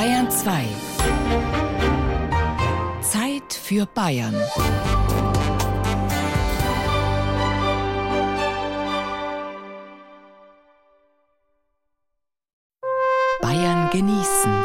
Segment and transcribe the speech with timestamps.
[0.00, 0.64] Bayern 2.
[3.02, 4.34] Zeit für Bayern.
[13.42, 14.64] Bayern genießen.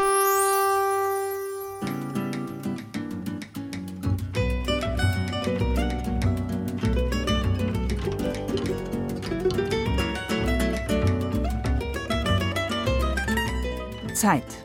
[14.14, 14.65] Zeit.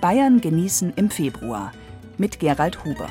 [0.00, 1.72] Bayern genießen im Februar
[2.16, 3.08] mit Gerald Huber.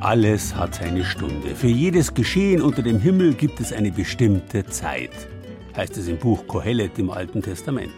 [0.00, 1.54] Alles hat seine Stunde.
[1.54, 5.10] Für jedes Geschehen unter dem Himmel gibt es eine bestimmte Zeit,
[5.76, 7.92] heißt es im Buch Kohelet im Alten Testament.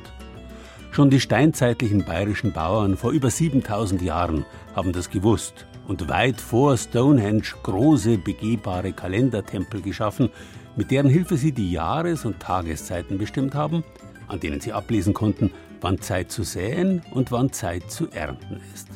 [0.91, 6.77] Schon die steinzeitlichen bayerischen Bauern vor über 7000 Jahren haben das gewusst und weit vor
[6.77, 10.31] Stonehenge große begehbare Kalendertempel geschaffen,
[10.77, 13.83] mit deren Hilfe sie die Jahres- und Tageszeiten bestimmt haben,
[14.29, 18.89] an denen sie ablesen konnten, wann Zeit zu säen und wann Zeit zu ernten ist.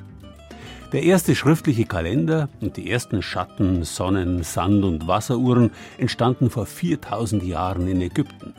[0.93, 7.43] Der erste schriftliche Kalender und die ersten Schatten-, Sonnen-, Sand- und Wasseruhren entstanden vor 4000
[7.43, 8.55] Jahren in Ägypten.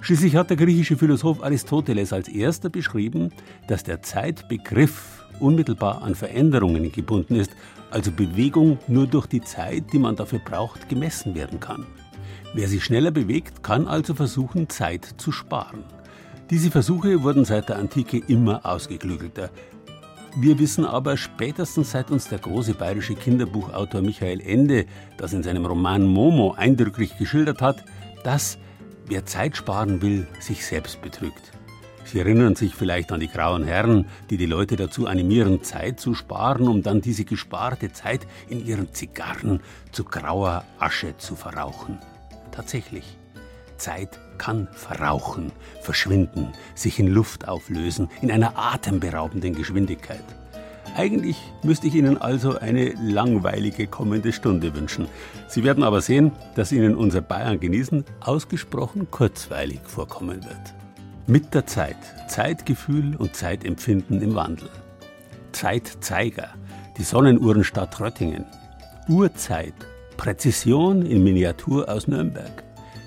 [0.00, 3.30] Schließlich hat der griechische Philosoph Aristoteles als erster beschrieben,
[3.68, 7.50] dass der Zeitbegriff unmittelbar an Veränderungen gebunden ist,
[7.90, 11.86] also Bewegung nur durch die Zeit, die man dafür braucht, gemessen werden kann.
[12.54, 15.84] Wer sich schneller bewegt, kann also versuchen, Zeit zu sparen.
[16.50, 19.50] Diese Versuche wurden seit der Antike immer ausgeklügelter.
[20.36, 24.86] Wir wissen aber spätestens seit uns der große bayerische Kinderbuchautor Michael Ende
[25.18, 27.84] das in seinem Roman Momo eindrücklich geschildert hat,
[28.24, 28.58] dass
[29.06, 31.52] wer Zeit sparen will, sich selbst betrügt.
[32.12, 36.12] Sie erinnern sich vielleicht an die grauen Herren, die die Leute dazu animieren, Zeit zu
[36.12, 39.60] sparen, um dann diese gesparte Zeit in ihren Zigarren
[39.92, 41.98] zu grauer Asche zu verrauchen.
[42.50, 43.16] Tatsächlich.
[43.78, 50.24] Zeit kann verrauchen, verschwinden, sich in Luft auflösen, in einer atemberaubenden Geschwindigkeit.
[50.94, 55.08] Eigentlich müsste ich Ihnen also eine langweilige kommende Stunde wünschen.
[55.48, 60.81] Sie werden aber sehen, dass Ihnen unser Bayern genießen ausgesprochen kurzweilig vorkommen wird.
[61.28, 61.96] Mit der Zeit,
[62.26, 64.68] Zeitgefühl und Zeitempfinden im Wandel.
[65.52, 66.48] Zeitzeiger,
[66.98, 68.44] die Sonnenuhrenstadt Röttingen.
[69.08, 69.74] Uhrzeit,
[70.16, 72.64] Präzision in Miniatur aus Nürnberg.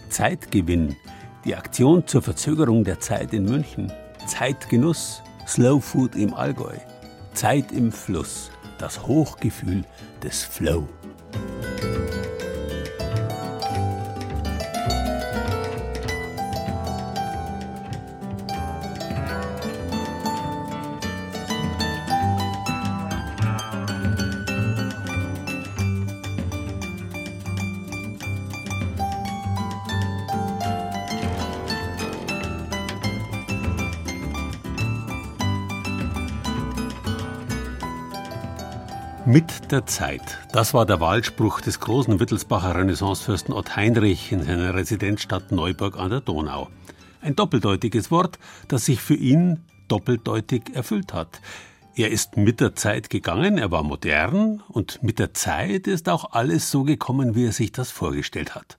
[0.09, 0.95] Zeitgewinn,
[1.43, 3.91] die Aktion zur Verzögerung der Zeit in München.
[4.25, 6.75] Zeitgenuss, Slow Food im Allgäu.
[7.33, 9.83] Zeit im Fluss, das Hochgefühl
[10.23, 10.87] des Flow.
[39.35, 40.39] Mit der Zeit.
[40.53, 46.09] Das war der Wahlspruch des großen Wittelsbacher Renaissancefürsten Ott Heinrich in seiner Residenzstadt Neuburg an
[46.09, 46.69] der Donau.
[47.19, 49.59] Ein doppeldeutiges Wort, das sich für ihn
[49.89, 51.41] doppeldeutig erfüllt hat.
[51.97, 56.31] Er ist mit der Zeit gegangen, er war modern und mit der Zeit ist auch
[56.31, 58.77] alles so gekommen, wie er sich das vorgestellt hat.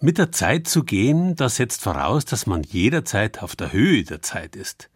[0.00, 4.22] Mit der Zeit zu gehen, das setzt voraus, dass man jederzeit auf der Höhe der
[4.22, 4.88] Zeit ist.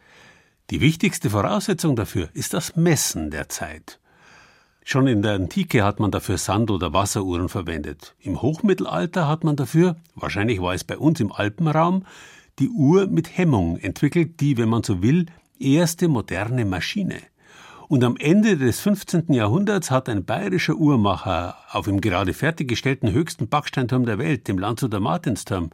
[0.71, 4.00] Die wichtigste Voraussetzung dafür ist das Messen der Zeit.
[4.89, 8.15] Schon in der Antike hat man dafür Sand- oder Wasseruhren verwendet.
[8.21, 12.05] Im Hochmittelalter hat man dafür, wahrscheinlich war es bei uns im Alpenraum,
[12.61, 15.27] die Uhr mit Hemmung entwickelt, die, wenn man so will,
[15.59, 17.17] erste moderne Maschine.
[17.89, 19.33] Und am Ende des 15.
[19.33, 25.01] Jahrhunderts hat ein bayerischer Uhrmacher auf dem gerade fertiggestellten höchsten Backsteinturm der Welt, dem Landshuter
[25.01, 25.71] Martinsturm,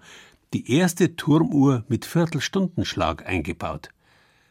[0.55, 3.91] die erste Turmuhr mit Viertelstundenschlag eingebaut.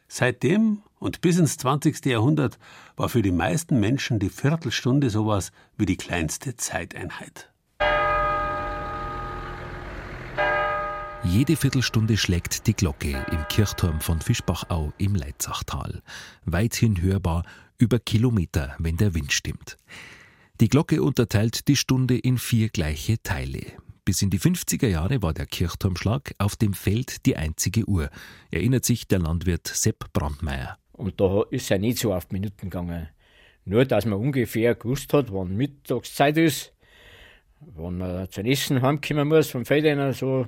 [0.07, 2.05] Seitdem und bis ins 20.
[2.05, 2.59] Jahrhundert
[2.95, 7.51] war für die meisten Menschen die Viertelstunde sowas wie die kleinste Zeiteinheit.
[11.23, 16.01] Jede Viertelstunde schlägt die Glocke im Kirchturm von Fischbachau im Leitzachtal.
[16.45, 17.43] Weithin hörbar
[17.77, 19.77] über Kilometer, wenn der Wind stimmt.
[20.59, 23.61] Die Glocke unterteilt die Stunde in vier gleiche Teile.
[24.05, 28.09] Bis in die 50er Jahre war der Kirchturmschlag auf dem Feld die einzige Uhr,
[28.51, 30.80] erinnert sich der Landwirt Sepp Brandmeier.
[30.93, 33.09] Und da ist er nicht so auf Minuten gegangen.
[33.65, 36.73] Nur, dass man ungefähr gewusst hat, wann Mittagszeit ist,
[37.59, 40.47] wann man zum Essen heimkommen muss vom Feld einer, so,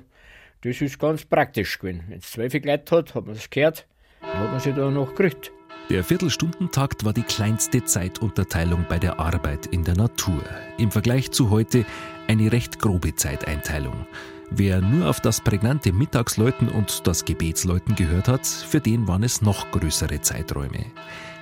[0.62, 2.04] das ist ganz praktisch gewesen.
[2.08, 3.86] Wenn es zwölf Leute hat, hat man es gehört,
[4.20, 5.52] dann hat man sich da noch gekriegt.
[5.90, 10.42] Der Viertelstundentakt war die kleinste Zeitunterteilung bei der Arbeit in der Natur.
[10.78, 11.84] Im Vergleich zu heute
[12.26, 14.06] eine recht grobe Zeiteinteilung.
[14.50, 19.42] Wer nur auf das prägnante Mittagsläuten und das Gebetsläuten gehört hat, für den waren es
[19.42, 20.84] noch größere Zeiträume.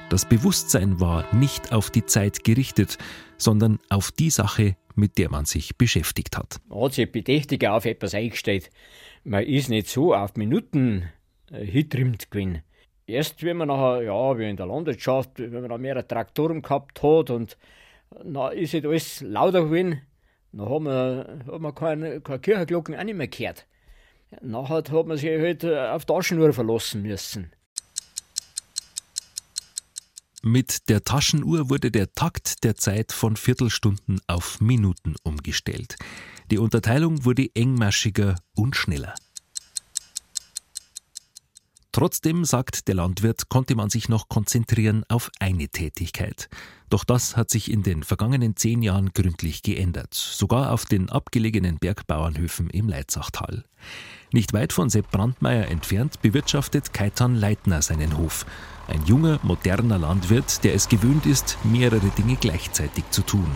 [0.09, 2.99] Das Bewusstsein war nicht auf die Zeit gerichtet,
[3.39, 6.61] sondern auf die Sache, mit der man sich beschäftigt hat.
[6.69, 8.71] Man hat sich bedächtiger auf etwas eingestellt.
[9.25, 11.05] Man ist nicht so auf Minuten
[11.51, 12.63] äh, hitrimmt gewesen.
[13.07, 17.03] Erst wenn man nachher, ja, wie in der Landwirtschaft, wenn man da mehrere Traktoren gehabt
[17.03, 17.59] hat und
[18.25, 20.03] na ist halt alles lauter gewesen,
[20.53, 23.67] dann haben wir, hat man keine, keine Kirchenglocken auch nicht mehr gehört.
[24.41, 27.53] Nachher hat man sich halt äh, auf Taschenuhr verlassen müssen.
[30.45, 35.97] Mit der Taschenuhr wurde der Takt der Zeit von Viertelstunden auf Minuten umgestellt.
[36.51, 39.15] Die Unterteilung wurde engmaschiger und schneller.
[41.93, 46.49] Trotzdem, sagt der Landwirt, konnte man sich noch konzentrieren auf eine Tätigkeit.
[46.89, 51.79] Doch das hat sich in den vergangenen zehn Jahren gründlich geändert, sogar auf den abgelegenen
[51.79, 53.65] Bergbauernhöfen im Leitzachtal.
[54.33, 58.47] Nicht weit von Sepp Brandmeier entfernt bewirtschaftet Kaitan Leitner seinen Hof.
[58.89, 63.51] Ein junger, moderner Landwirt, der es gewöhnt ist, mehrere Dinge gleichzeitig zu tun.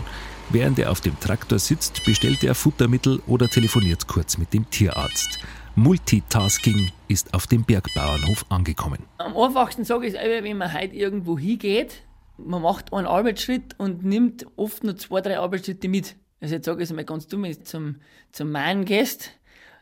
[0.49, 5.39] Während er auf dem Traktor sitzt, bestellt er Futtermittel oder telefoniert kurz mit dem Tierarzt.
[5.79, 8.97] Multitasking ist auf dem Bergbauernhof angekommen.
[9.19, 12.01] Am einfachsten sage ich es wenn man heute irgendwo hingeht,
[12.39, 16.15] man macht einen Arbeitsschritt und nimmt oft nur zwei, drei Arbeitsschritte mit.
[16.41, 17.97] Also jetzt sage ich es mal ganz dumm, wenn du zum,
[18.31, 19.33] zum Main gehst,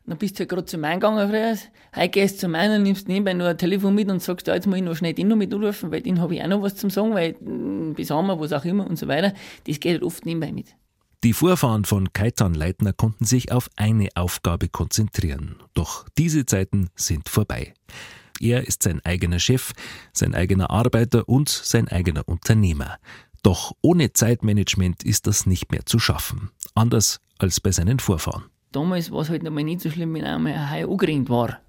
[0.05, 1.55] dann bist du ja gerade zum Main gegangen früher,
[1.95, 4.53] heute gehst du zum Main und nimmst nebenbei noch ein Telefon mit und sagst, ja,
[4.53, 6.61] jetzt muss ich noch schnell den noch mit anrufen, weil den habe ich auch noch
[6.61, 9.33] was zum sagen, weil mm, bis haben was auch immer und so weiter.
[9.65, 10.75] Das geht halt oft nebenbei mit.
[11.23, 15.55] Die Vorfahren von Kaitan Leitner konnten sich auf eine Aufgabe konzentrieren.
[15.73, 17.73] Doch diese Zeiten sind vorbei.
[18.39, 19.73] Er ist sein eigener Chef,
[20.13, 22.97] sein eigener Arbeiter und sein eigener Unternehmer.
[23.43, 26.51] Doch ohne Zeitmanagement ist das nicht mehr zu schaffen.
[26.73, 28.43] Anders als bei seinen Vorfahren.
[28.71, 31.59] Damals war es halt noch mal nicht so schlimm, wenn einmal ein angeringt war.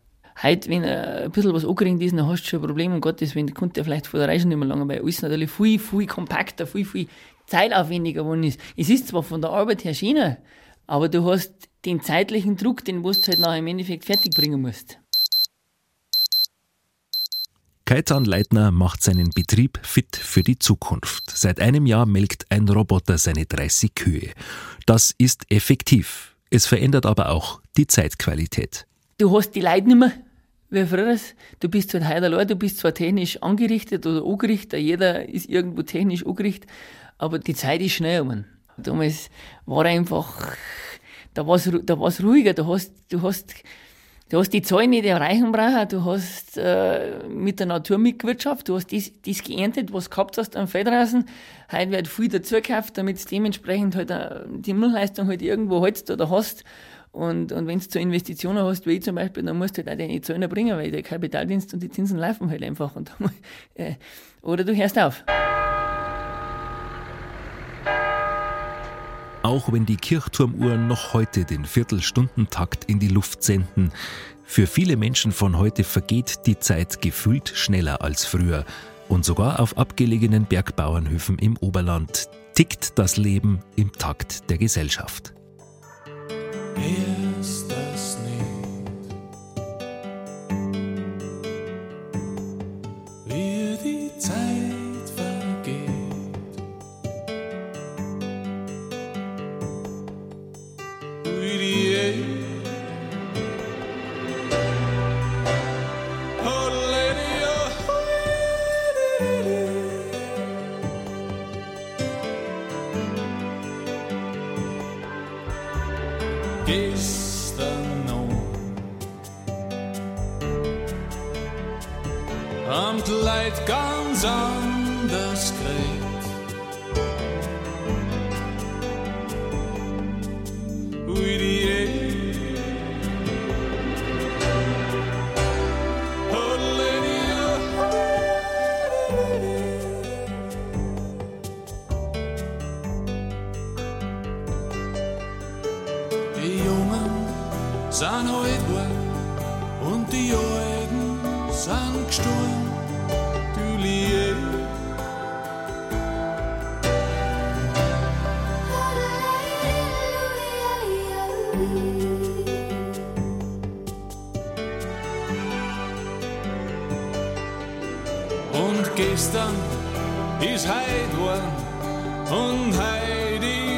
[0.43, 2.93] Heute, wenn ein bisschen was angeringt ist, dann hast du schon ein Problem.
[2.93, 5.51] Um Gottes Willen, konnte er vielleicht vor der Reise nicht mehr lange, weil alles natürlich
[5.51, 7.09] viel, viel kompakter, viel, viel
[7.47, 8.61] zeitaufwendiger geworden ist.
[8.77, 10.39] Es ist zwar von der Arbeit her schöner,
[10.87, 11.53] aber du hast
[11.85, 14.99] den zeitlichen Druck, den du halt nachher im Endeffekt fertig bringen musst.
[17.85, 21.31] Kaitan Leitner macht seinen Betrieb fit für die Zukunft.
[21.31, 24.33] Seit einem Jahr melkt ein Roboter seine 30 Kühe.
[24.87, 26.35] Das ist effektiv.
[26.51, 28.87] Es verändert aber auch die Zeitqualität.
[29.19, 30.13] Du hast die Leute nicht mehr
[30.71, 31.17] wie früher.
[31.61, 35.83] Du bist halt heute allein, du bist zwar technisch angerichtet oder angerichtet, jeder ist irgendwo
[35.83, 36.69] technisch angerichtet,
[37.19, 38.45] aber die Zeit ist schnell um.
[38.77, 39.31] Damals
[39.65, 40.55] war einfach,
[41.35, 43.55] da war es da war's ruhiger, du hast, du hast,
[44.29, 48.77] du hast die Zahlen nicht erreichen brauchen, du hast äh, mit der Natur mitgewirtschaftet, du
[48.77, 51.27] hast das, das geerntet, was du gehabt hast am Feldrasen.
[51.73, 56.11] Heute wird viel dazu gekauft, damit du dementsprechend halt äh, die Müllleistung halt irgendwo hältst
[56.11, 56.65] oder hast.
[57.13, 59.89] Und, und wenn du zu Investitionen hast, wie ich zum Beispiel, dann musst du halt
[59.89, 62.95] auch deine Zöllner bringen, weil der Kapitaldienst und die Zinsen laufen halt einfach.
[62.95, 63.11] Und,
[63.75, 63.95] äh,
[64.43, 65.25] oder du hörst auf.
[69.47, 73.93] Auch wenn die Kirchturmuhren noch heute den Viertelstundentakt in die Luft senden.
[74.45, 78.65] Für viele Menschen von heute vergeht die Zeit gefühlt schneller als früher.
[79.09, 85.33] Und sogar auf abgelegenen Bergbauernhöfen im Oberland tickt das Leben im Takt der Gesellschaft.
[86.77, 87.26] Ist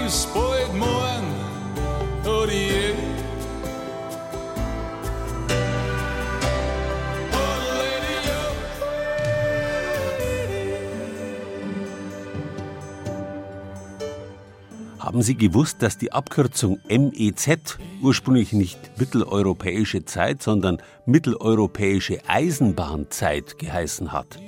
[0.08, 1.26] bald morgen.
[2.24, 2.94] Oh, die
[14.98, 24.12] Haben Sie gewusst, dass die Abkürzung MEZ ursprünglich nicht mitteleuropäische Zeit, sondern mitteleuropäische Eisenbahnzeit geheißen
[24.12, 24.38] hat?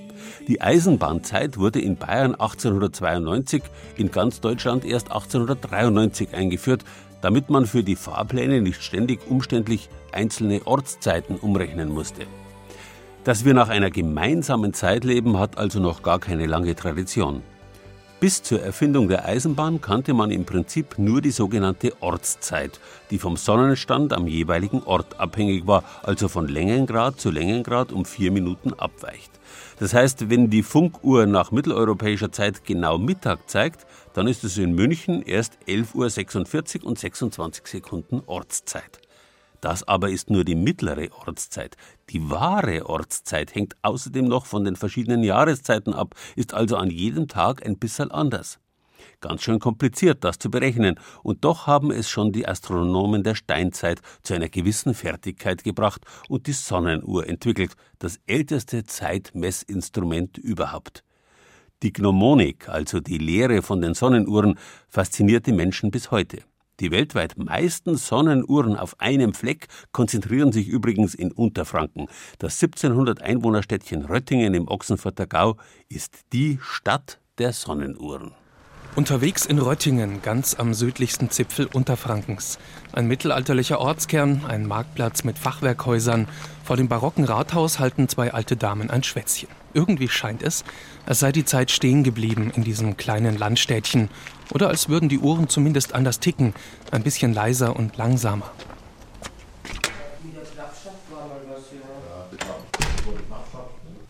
[0.49, 3.63] Die Eisenbahnzeit wurde in Bayern 1892,
[3.97, 6.85] in ganz Deutschland erst 1893 eingeführt,
[7.21, 12.23] damit man für die Fahrpläne nicht ständig umständlich einzelne Ortszeiten umrechnen musste.
[13.25, 17.43] Dass wir nach einer gemeinsamen Zeit leben, hat also noch gar keine lange Tradition.
[18.21, 22.79] Bis zur Erfindung der Eisenbahn kannte man im Prinzip nur die sogenannte Ortszeit,
[23.11, 28.31] die vom Sonnenstand am jeweiligen Ort abhängig war, also von Längengrad zu Längengrad um vier
[28.31, 29.40] Minuten abweicht.
[29.81, 34.75] Das heißt, wenn die Funkuhr nach mitteleuropäischer Zeit genau Mittag zeigt, dann ist es in
[34.75, 39.01] München erst 11.46 Uhr und 26 Sekunden Ortszeit.
[39.63, 41.79] Das aber ist nur die mittlere Ortszeit.
[42.11, 47.27] Die wahre Ortszeit hängt außerdem noch von den verschiedenen Jahreszeiten ab, ist also an jedem
[47.27, 48.59] Tag ein bisschen anders.
[49.21, 54.01] Ganz schön kompliziert, das zu berechnen, und doch haben es schon die Astronomen der Steinzeit
[54.23, 61.05] zu einer gewissen Fertigkeit gebracht und die Sonnenuhr entwickelt, das älteste Zeitmessinstrument überhaupt.
[61.83, 64.59] Die Gnomonik, also die Lehre von den Sonnenuhren,
[64.89, 66.39] fasziniert die Menschen bis heute.
[66.81, 72.07] Die weltweit meisten Sonnenuhren auf einem Fleck konzentrieren sich übrigens in Unterfranken.
[72.39, 75.59] Das 1700 Einwohnerstädtchen Röttingen im Ochsenfurter Gau
[75.91, 78.33] ist die Stadt der Sonnenuhren.
[78.97, 82.59] Unterwegs in Röttingen, ganz am südlichsten Zipfel Unterfrankens.
[82.93, 86.27] Ein mittelalterlicher Ortskern, ein Marktplatz mit Fachwerkhäusern.
[86.65, 89.49] Vor dem barocken Rathaus halten zwei alte Damen ein Schwätzchen.
[89.75, 90.65] Irgendwie scheint es,
[91.07, 94.09] als sei die Zeit stehen geblieben in diesem kleinen Landstädtchen.
[94.53, 96.53] Oder als würden die Uhren zumindest anders ticken,
[96.91, 98.51] ein bisschen leiser und langsamer.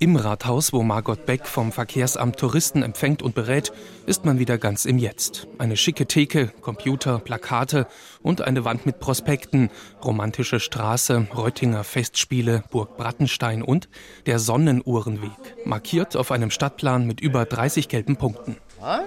[0.02, 3.70] Im Rathaus, wo Margot Beck vom Verkehrsamt Touristen empfängt und berät,
[4.06, 5.46] ist man wieder ganz im Jetzt.
[5.58, 7.86] Eine schicke Theke, Computer, Plakate
[8.22, 9.68] und eine Wand mit Prospekten,
[10.02, 13.90] romantische Straße, Reutinger Festspiele, Burg Brattenstein und
[14.24, 18.56] der Sonnenuhrenweg, markiert auf einem Stadtplan mit über 30 gelben Punkten.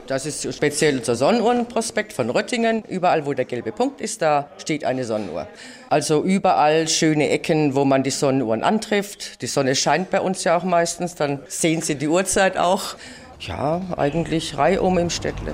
[0.07, 2.83] Das ist speziell unser Sonnenuhrenprospekt von Röttingen.
[2.87, 5.47] Überall, wo der gelbe Punkt ist, da steht eine Sonnenuhr.
[5.89, 9.41] Also überall schöne Ecken, wo man die Sonnenuhren antrifft.
[9.41, 12.95] Die Sonne scheint bei uns ja auch meistens, dann sehen Sie die Uhrzeit auch.
[13.39, 15.53] Ja, eigentlich reihum im Städtle.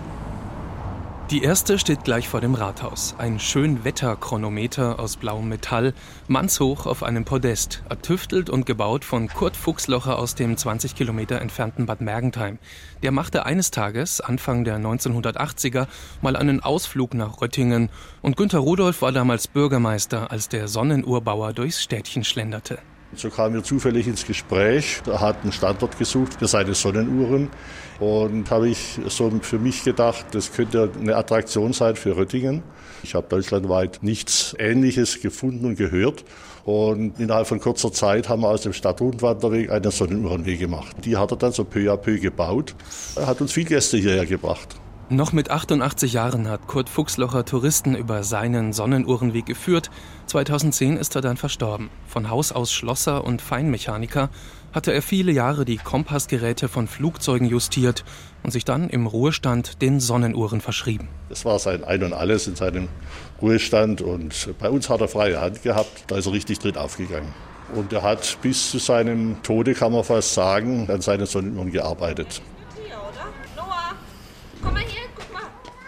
[1.32, 3.14] Die erste steht gleich vor dem Rathaus.
[3.20, 5.94] Ein Schönwetterchronometer aus blauem Metall,
[6.28, 11.86] mannshoch auf einem Podest, ertüftelt und gebaut von Kurt Fuchslocher aus dem 20 Kilometer entfernten
[11.86, 12.58] Bad Mergentheim.
[13.04, 15.86] Der machte eines Tages, Anfang der 1980er,
[16.24, 17.90] mal einen Ausflug nach Röttingen
[18.24, 22.80] und Günter Rudolph war damals Bürgermeister, als der Sonnenuhrbauer durchs Städtchen schlenderte.
[23.16, 25.02] So kamen wir zufällig ins Gespräch.
[25.08, 27.50] Er hat einen Standort gesucht für seine Sonnenuhren.
[28.00, 32.62] Und habe ich so für mich gedacht, das könnte eine Attraktion sein für Röttingen.
[33.04, 36.24] Ich habe deutschlandweit nichts Ähnliches gefunden und gehört.
[36.66, 40.96] Und innerhalb von kurzer Zeit haben wir aus dem Stadtrundwanderweg einen Sonnenuhrenweg gemacht.
[41.04, 42.76] Die hat er dann so peu à peu gebaut.
[43.16, 44.76] Er hat uns viele Gäste hierher gebracht.
[45.12, 49.90] Noch mit 88 Jahren hat Kurt Fuchslocher Touristen über seinen Sonnenuhrenweg geführt.
[50.30, 51.90] 2010 ist er dann verstorben.
[52.08, 54.30] Von Haus aus Schlosser und Feinmechaniker
[54.72, 58.06] hatte er viele Jahre die Kompassgeräte von Flugzeugen justiert
[58.44, 61.08] und sich dann im Ruhestand den Sonnenuhren verschrieben.
[61.30, 62.90] Das war sein Ein und Alles in seinem
[63.42, 67.34] Ruhestand und bei uns hat er freie Hand gehabt, da ist er richtig drin aufgegangen.
[67.74, 72.42] Und er hat bis zu seinem Tode, kann man fast sagen, an seinen Sonnenuhren gearbeitet.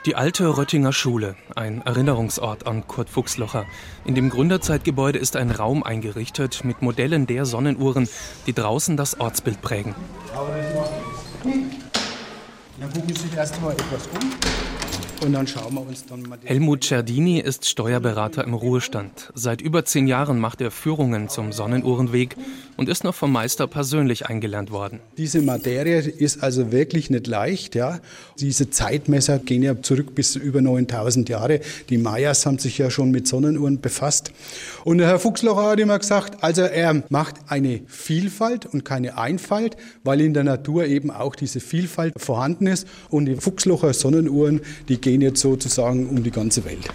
[0.06, 3.68] Die alte Röttinger Schule, ein Erinnerungsort an Kurt Fuchslocher.
[4.04, 8.10] In dem Gründerzeitgebäude ist ein Raum eingerichtet mit Modellen der Sonnenuhren,
[8.48, 9.94] die draußen das Ortsbild prägen.
[12.80, 14.71] Dann gucken Sie sich erst mal etwas um.
[15.24, 16.40] Und dann schauen wir uns dann mal.
[16.44, 19.32] Helmut Cerdini ist Steuerberater im Ruhestand.
[19.36, 22.36] Seit über zehn Jahren macht er Führungen zum Sonnenuhrenweg
[22.76, 25.00] und ist noch vom Meister persönlich eingelernt worden.
[25.18, 27.76] Diese Materie ist also wirklich nicht leicht.
[27.76, 28.00] Ja.
[28.40, 31.60] Diese Zeitmesser gehen ja zurück bis über 9000 Jahre.
[31.90, 34.32] Die Mayas haben sich ja schon mit Sonnenuhren befasst.
[34.86, 39.78] Und der Herr Fuchslocher hat immer gesagt, also er macht eine Vielfalt und keine Einfalt,
[40.04, 42.88] weil in der Natur eben auch diese Vielfalt vorhanden ist.
[43.10, 46.90] Und die Fuchslocher Sonnenuhren, die gehen jetzt sozusagen um die ganze Welt.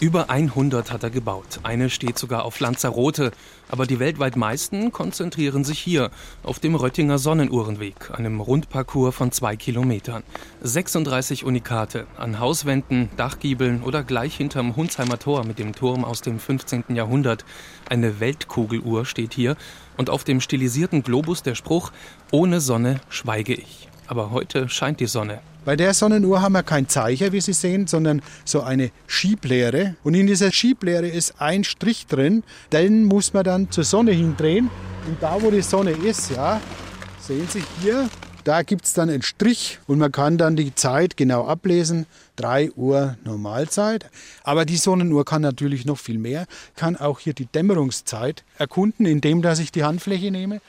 [0.00, 1.60] Über 100 hat er gebaut.
[1.62, 3.32] Eine steht sogar auf Lanzarote.
[3.68, 6.10] Aber die weltweit meisten konzentrieren sich hier,
[6.42, 10.22] auf dem Röttinger Sonnenuhrenweg, einem Rundparcours von zwei Kilometern.
[10.62, 16.38] 36 Unikate an Hauswänden, Dachgiebeln oder gleich hinterm Hundsheimer Tor mit dem Turm aus dem
[16.38, 16.84] 15.
[16.94, 17.44] Jahrhundert.
[17.86, 19.54] Eine Weltkugeluhr steht hier
[19.98, 21.92] und auf dem stilisierten Globus der Spruch:
[22.32, 23.90] Ohne Sonne schweige ich.
[24.10, 25.38] Aber heute scheint die Sonne.
[25.64, 29.94] Bei der Sonnenuhr haben wir kein Zeicher, wie Sie sehen, sondern so eine Schieblehre.
[30.02, 32.42] Und in dieser Schieblehre ist ein Strich drin.
[32.72, 34.68] Den muss man dann zur Sonne hindrehen.
[35.06, 36.60] Und da, wo die Sonne ist, ja,
[37.20, 38.10] sehen Sie hier,
[38.42, 42.06] da gibt es dann einen Strich und man kann dann die Zeit genau ablesen.
[42.34, 44.10] 3 Uhr Normalzeit.
[44.42, 49.40] Aber die Sonnenuhr kann natürlich noch viel mehr, kann auch hier die Dämmerungszeit erkunden, indem
[49.40, 50.60] dass ich die Handfläche nehme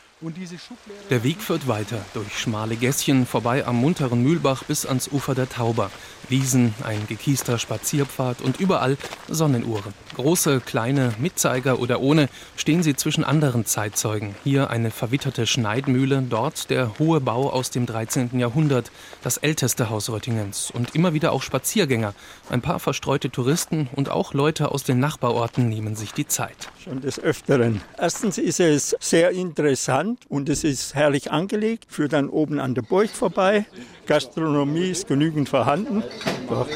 [1.09, 5.49] der Weg führt weiter durch schmale Gässchen vorbei am munteren Mühlbach bis ans Ufer der
[5.49, 5.89] Tauber.
[6.29, 8.97] Wiesen, ein gekiester Spazierpfad und überall
[9.27, 9.93] Sonnenuhren.
[10.21, 14.35] Große, kleine, mit Zeiger oder ohne, stehen sie zwischen anderen Zeitzeugen.
[14.43, 18.37] Hier eine verwitterte Schneidmühle, dort der hohe Bau aus dem 13.
[18.37, 18.91] Jahrhundert,
[19.23, 20.69] das älteste Haus Röttingens.
[20.69, 22.13] Und immer wieder auch Spaziergänger.
[22.51, 26.69] Ein paar verstreute Touristen und auch Leute aus den Nachbarorten nehmen sich die Zeit.
[26.83, 27.81] Schon des Öfteren.
[27.97, 31.85] Erstens ist es sehr interessant und es ist herrlich angelegt.
[31.89, 33.65] Führt dann oben an der Burg vorbei.
[34.05, 36.03] Gastronomie ist genügend vorhanden.
[36.47, 36.67] Doch.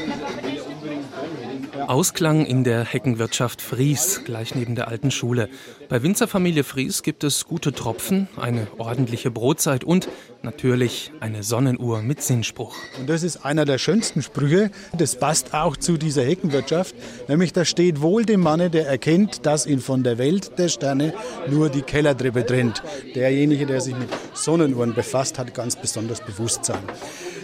[1.87, 5.49] Ausklang in der Heckenwirtschaft Fries, gleich neben der alten Schule.
[5.87, 10.09] Bei Winzerfamilie Fries gibt es gute Tropfen, eine ordentliche Brotzeit und
[10.41, 12.75] natürlich eine Sonnenuhr mit Sinnspruch.
[12.99, 14.71] Und das ist einer der schönsten Sprüche.
[14.97, 16.95] Das passt auch zu dieser Heckenwirtschaft.
[17.27, 21.13] Nämlich da steht wohl dem Manne, der erkennt, dass ihn von der Welt der Sterne
[21.49, 22.81] nur die Kellertreppe trennt.
[23.13, 26.83] Derjenige, der sich mit Sonnenuhren befasst, hat ganz besonders Bewusstsein.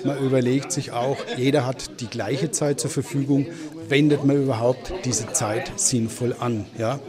[0.03, 3.47] Man überlegt sich auch, jeder hat die gleiche Zeit zur Verfügung.
[3.87, 6.65] Wendet man überhaupt diese Zeit sinnvoll an?
[6.77, 6.99] Ja?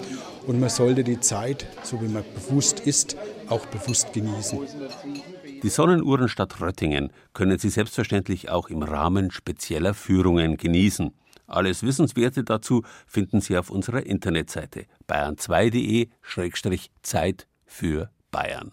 [0.47, 3.17] Und man sollte die Zeit, so wie man bewusst ist,
[3.49, 4.59] auch bewusst genießen.
[5.63, 11.13] Die Sonnenuhrenstadt Röttingen können Sie selbstverständlich auch im Rahmen spezieller Führungen genießen.
[11.47, 18.73] Alles Wissenswerte dazu finden Sie auf unserer Internetseite bayern2.de-zeit für Bayern.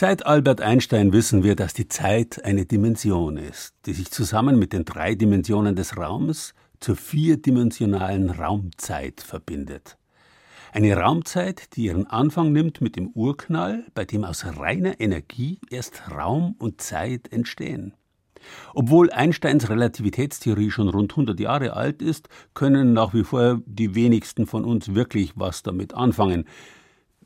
[0.00, 4.72] Seit Albert Einstein wissen wir, dass die Zeit eine Dimension ist, die sich zusammen mit
[4.72, 9.98] den drei Dimensionen des Raums zur vierdimensionalen Raumzeit verbindet.
[10.70, 16.08] Eine Raumzeit, die ihren Anfang nimmt mit dem Urknall, bei dem aus reiner Energie erst
[16.08, 17.92] Raum und Zeit entstehen.
[18.74, 24.46] Obwohl Einsteins Relativitätstheorie schon rund 100 Jahre alt ist, können nach wie vor die wenigsten
[24.46, 26.44] von uns wirklich was damit anfangen.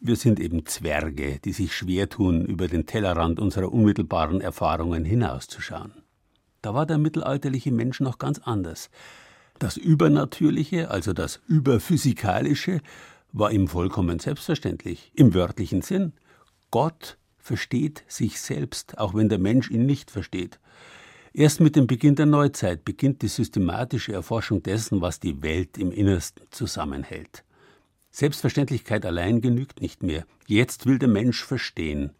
[0.04, 5.92] Wir sind eben Zwerge, die sich schwer tun, über den Tellerrand unserer unmittelbaren Erfahrungen hinauszuschauen.
[6.60, 8.90] Da war der mittelalterliche Mensch noch ganz anders.
[9.60, 12.80] Das Übernatürliche, also das Überphysikalische,
[13.32, 16.14] war ihm vollkommen selbstverständlich, im wörtlichen Sinn.
[16.72, 20.58] Gott versteht sich selbst, auch wenn der Mensch ihn nicht versteht.
[21.32, 25.92] Erst mit dem Beginn der Neuzeit beginnt die systematische Erforschung dessen, was die Welt im
[25.92, 27.44] Innersten zusammenhält.
[28.12, 30.26] Selbstverständlichkeit allein genügt nicht mehr.
[30.46, 32.10] Jetzt will der Mensch verstehen,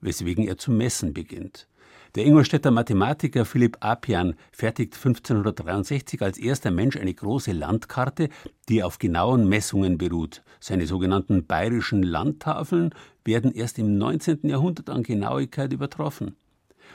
[0.00, 1.66] weswegen er zu messen beginnt.
[2.14, 8.28] Der Ingolstädter Mathematiker Philipp Apian fertigt 1563 als erster Mensch eine große Landkarte,
[8.68, 10.42] die auf genauen Messungen beruht.
[10.60, 14.48] Seine sogenannten bayerischen Landtafeln werden erst im 19.
[14.48, 16.36] Jahrhundert an Genauigkeit übertroffen.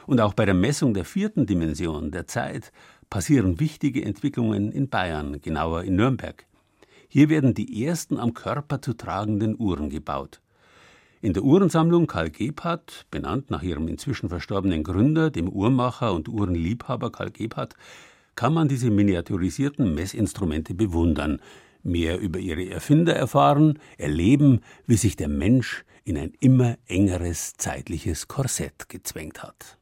[0.08, 2.72] Und auch bei der Messung der vierten Dimension, der Zeit,
[3.10, 6.46] passieren wichtige Entwicklungen in Bayern, genauer in Nürnberg.
[7.16, 10.42] Hier werden die ersten am Körper zu tragenden Uhren gebaut.
[11.22, 17.12] In der Uhrensammlung Karl Gebhardt, benannt nach ihrem inzwischen verstorbenen Gründer, dem Uhrmacher und Uhrenliebhaber
[17.12, 17.76] Karl Gebhardt,
[18.34, 21.40] kann man diese miniaturisierten Messinstrumente bewundern,
[21.84, 28.28] mehr über ihre Erfinder erfahren, erleben, wie sich der Mensch in ein immer engeres zeitliches
[28.28, 29.78] Korsett gezwängt hat.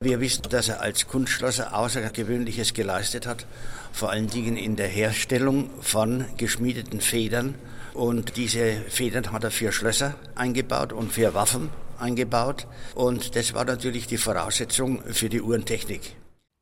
[0.00, 3.46] Wir wissen, dass er als Kunstschlosser Außergewöhnliches geleistet hat,
[3.92, 7.56] vor allen Dingen in der Herstellung von geschmiedeten Federn.
[7.94, 12.68] Und diese Federn hat er für Schlösser eingebaut und für Waffen eingebaut.
[12.94, 16.14] Und das war natürlich die Voraussetzung für die Uhrentechnik.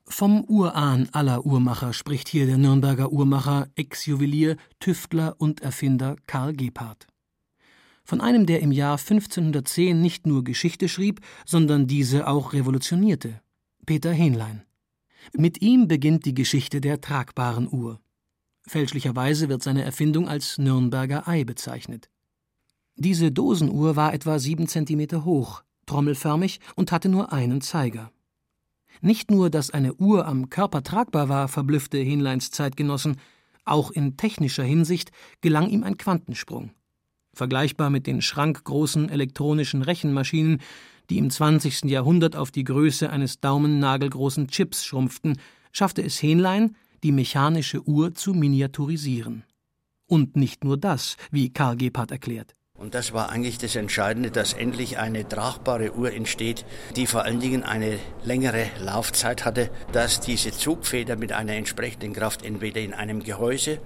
[0.09, 7.07] Vom Urahn aller Uhrmacher spricht hier der Nürnberger Uhrmacher, Ex-Juwelier, Tüftler und Erfinder Karl Gebhardt.
[8.07, 13.41] Von einem, der im Jahr 1510 nicht nur Geschichte schrieb, sondern diese auch revolutionierte.
[13.85, 14.63] Peter Hähnlein.
[15.33, 18.01] Mit ihm beginnt die Geschichte der tragbaren Uhr.
[18.63, 22.09] Fälschlicherweise wird seine Erfindung als Nürnberger Ei bezeichnet.
[22.95, 28.13] Diese Dosenuhr war etwa sieben Zentimeter hoch, trommelförmig und hatte nur einen Zeiger.
[29.01, 33.17] Nicht nur, dass eine Uhr am Körper tragbar war, verblüffte Hähnleins Zeitgenossen,
[33.65, 36.71] auch in technischer Hinsicht gelang ihm ein Quantensprung.
[37.37, 40.63] Vergleichbar mit den schrankgroßen elektronischen Rechenmaschinen,
[41.11, 41.85] die im 20.
[41.85, 45.39] Jahrhundert auf die Größe eines daumennagelgroßen Chips schrumpften,
[45.71, 49.45] schaffte es Hähnlein, die mechanische Uhr zu miniaturisieren.
[50.07, 52.56] Und nicht nur das, wie Karl Gebhardt erklärt.
[52.79, 57.41] Und das war eigentlich das Entscheidende, dass endlich eine tragbare Uhr entsteht, die vor allen
[57.41, 63.23] Dingen eine längere Laufzeit hatte, dass diese Zugfeder mit einer entsprechenden Kraft entweder in einem
[63.23, 63.79] Gehäuse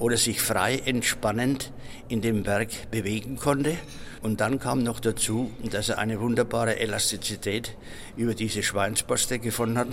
[0.00, 1.72] oder sich frei entspannend
[2.08, 3.76] in dem Werk bewegen konnte.
[4.22, 7.76] Und dann kam noch dazu, dass er eine wunderbare Elastizität
[8.16, 9.88] über diese Schweinsborste gefunden hat,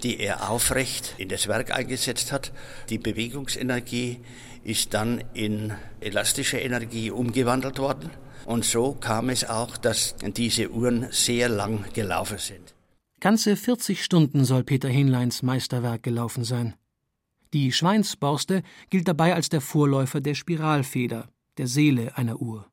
[0.00, 2.52] die er aufrecht in das Werk eingesetzt hat.
[2.88, 4.20] Die Bewegungsenergie
[4.64, 8.10] ist dann in elastische Energie umgewandelt worden.
[8.46, 12.74] Und so kam es auch, dass diese Uhren sehr lang gelaufen sind.
[13.20, 16.74] Ganze 40 Stunden soll Peter Hähnleins Meisterwerk gelaufen sein.
[17.52, 22.69] Die Schweinsborste gilt dabei als der Vorläufer der Spiralfeder, der Seele einer Uhr.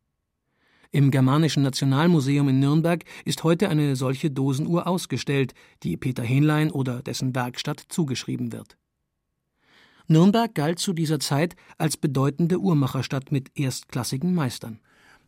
[0.91, 7.01] Im Germanischen Nationalmuseum in Nürnberg ist heute eine solche Dosenuhr ausgestellt, die Peter Hähnlein oder
[7.01, 8.77] dessen Werkstatt zugeschrieben wird.
[10.07, 14.79] Nürnberg galt zu dieser Zeit als bedeutende Uhrmacherstadt mit erstklassigen Meistern.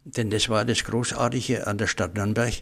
[0.06, 2.54] Denn das war das Großartige an der Stadt Nürnberg,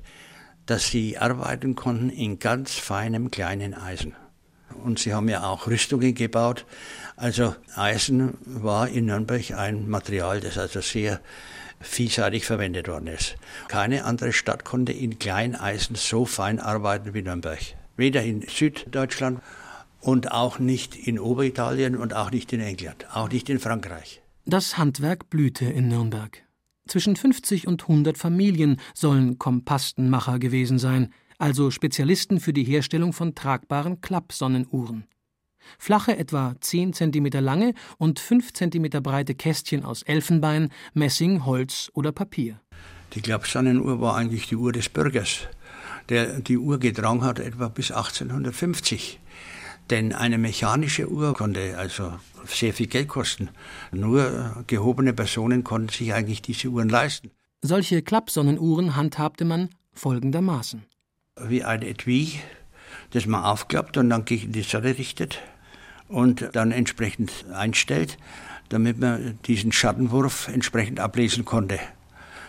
[0.66, 4.16] dass sie arbeiten konnten in ganz feinem kleinen Eisen.
[4.84, 6.66] Und sie haben ja auch Rüstungen gebaut.
[7.16, 11.22] Also Eisen war in Nürnberg ein Material, das also sehr
[11.80, 13.36] vielseitig verwendet worden ist.
[13.68, 17.60] Keine andere Stadt konnte in Kleineisen so fein arbeiten wie Nürnberg.
[17.96, 19.42] Weder in Süddeutschland
[20.02, 24.22] und auch nicht in Oberitalien und auch nicht in England, auch nicht in Frankreich.
[24.46, 26.44] Das Handwerk blühte in Nürnberg.
[26.88, 33.36] Zwischen 50 und 100 Familien sollen Kompastenmacher gewesen sein, also Spezialisten für die Herstellung von
[33.36, 35.06] tragbaren Klappsonnenuhren.
[35.78, 42.12] Flache, etwa 10 cm lange und 5 cm breite Kästchen aus Elfenbein, Messing, Holz oder
[42.12, 42.60] Papier.
[43.14, 45.48] Die Klappsonnenuhr war eigentlich die Uhr des Bürgers,
[46.10, 49.20] der die Uhr getragen hat etwa bis 1850.
[49.90, 52.14] Denn eine mechanische Uhr konnte also
[52.46, 53.50] sehr viel Geld kosten.
[53.92, 57.32] Nur gehobene Personen konnten sich eigentlich diese Uhren leisten.
[57.62, 60.84] Solche Klappsonnenuhren handhabte man folgendermaßen.
[61.42, 62.40] Wie ein Etui,
[63.12, 65.40] das man aufklappt und dann gegen die Sonne richtet
[66.10, 68.17] und dann entsprechend einstellt,
[68.70, 71.80] damit man diesen Schattenwurf entsprechend ablesen konnte.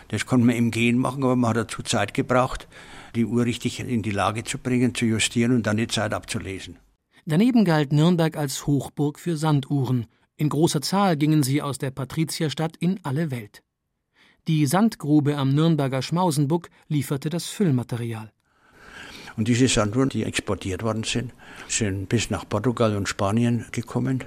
[0.09, 2.67] Das konnte man im Gehen machen, aber man hat dazu Zeit gebraucht,
[3.15, 6.77] die Uhr richtig in die Lage zu bringen, zu justieren und dann die Zeit abzulesen.
[7.25, 10.07] Daneben galt Nürnberg als Hochburg für Sanduhren.
[10.35, 13.61] In großer Zahl gingen sie aus der Patrizierstadt in alle Welt.
[14.47, 18.31] Die Sandgrube am Nürnberger Schmausenbuck lieferte das Füllmaterial.
[19.39, 21.31] Und diese Sanduhren, die exportiert worden sind,
[21.69, 24.25] sind bis nach Portugal und Spanien gekommen.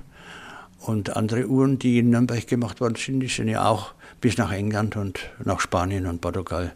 [0.78, 4.50] Und andere Uhren, die in Nürnberg gemacht worden sind, die sind ja auch bis nach
[4.50, 6.74] England und nach Spanien und Portugal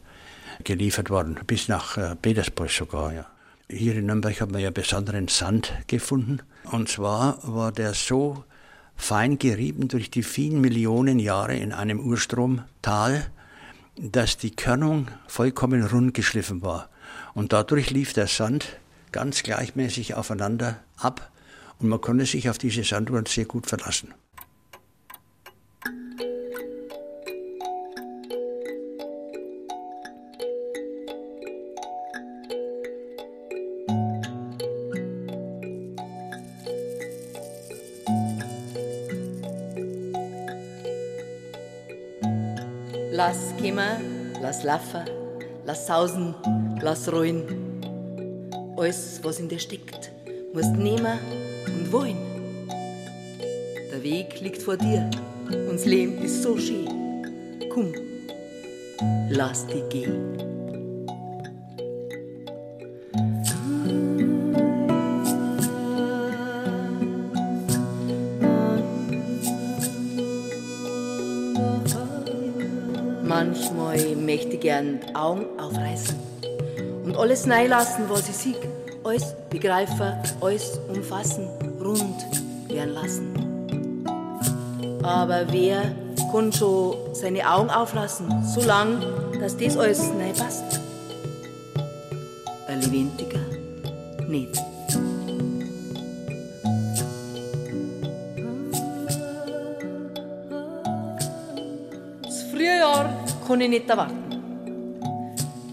[0.64, 3.26] geliefert worden, bis nach äh, Petersburg sogar, ja.
[3.70, 6.42] Hier in Nürnberg hat man ja besonderen Sand gefunden.
[6.70, 8.44] Und zwar war der so
[8.96, 13.28] fein gerieben durch die vielen Millionen Jahre in einem Urstromtal,
[13.96, 16.90] dass die Körnung vollkommen rund geschliffen war.
[17.36, 18.78] Und dadurch lief der Sand
[19.12, 21.30] ganz gleichmäßig aufeinander ab
[21.78, 24.14] und man konnte sich auf diese Sanduhren sehr gut verlassen.
[43.12, 45.04] Lass kommen, lass laufen,
[45.66, 46.34] lass sausen,
[46.86, 47.42] lass rollen.
[48.76, 50.12] Alles, was in dir steckt,
[50.52, 51.18] musst nehmen
[51.66, 52.16] und wollen.
[53.90, 55.10] Der Weg liegt vor dir,
[55.50, 56.86] und das Leben ist so schön.
[57.70, 57.92] Komm,
[59.30, 60.36] lass dich gehen.
[73.24, 76.35] Manchmal möchte ich gern Augen aufreißen
[77.16, 78.54] und alles lassen, was ich sehe.
[79.04, 81.48] Alles begreifen, alles umfassen,
[81.82, 82.26] rund
[82.68, 84.06] werden lassen.
[85.02, 85.94] Aber wer
[86.32, 89.00] kann schon seine Augen auflassen, so lang,
[89.40, 90.64] dass das alles neu passt?
[92.66, 93.38] Ein Lebendiger
[94.28, 94.56] nicht.
[102.22, 103.08] Das Frühjahr
[103.46, 104.24] kann ich nicht erwarten.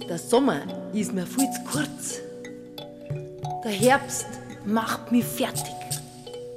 [0.07, 0.61] Der Sommer
[0.93, 2.19] ist mir viel zu kurz.
[3.63, 4.27] Der Herbst
[4.65, 5.73] macht mich fertig.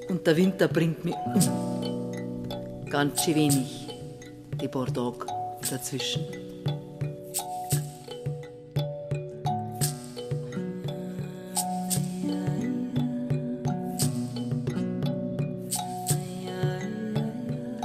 [0.09, 2.85] Und der Winter bringt mich um.
[2.91, 3.89] Ganz schön wenig,
[4.61, 5.27] die paar Tage
[5.71, 6.25] dazwischen.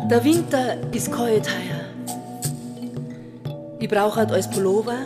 [0.10, 1.86] Der Winter ist kalt heuer.
[3.80, 4.98] Ich brauche halt als Pullover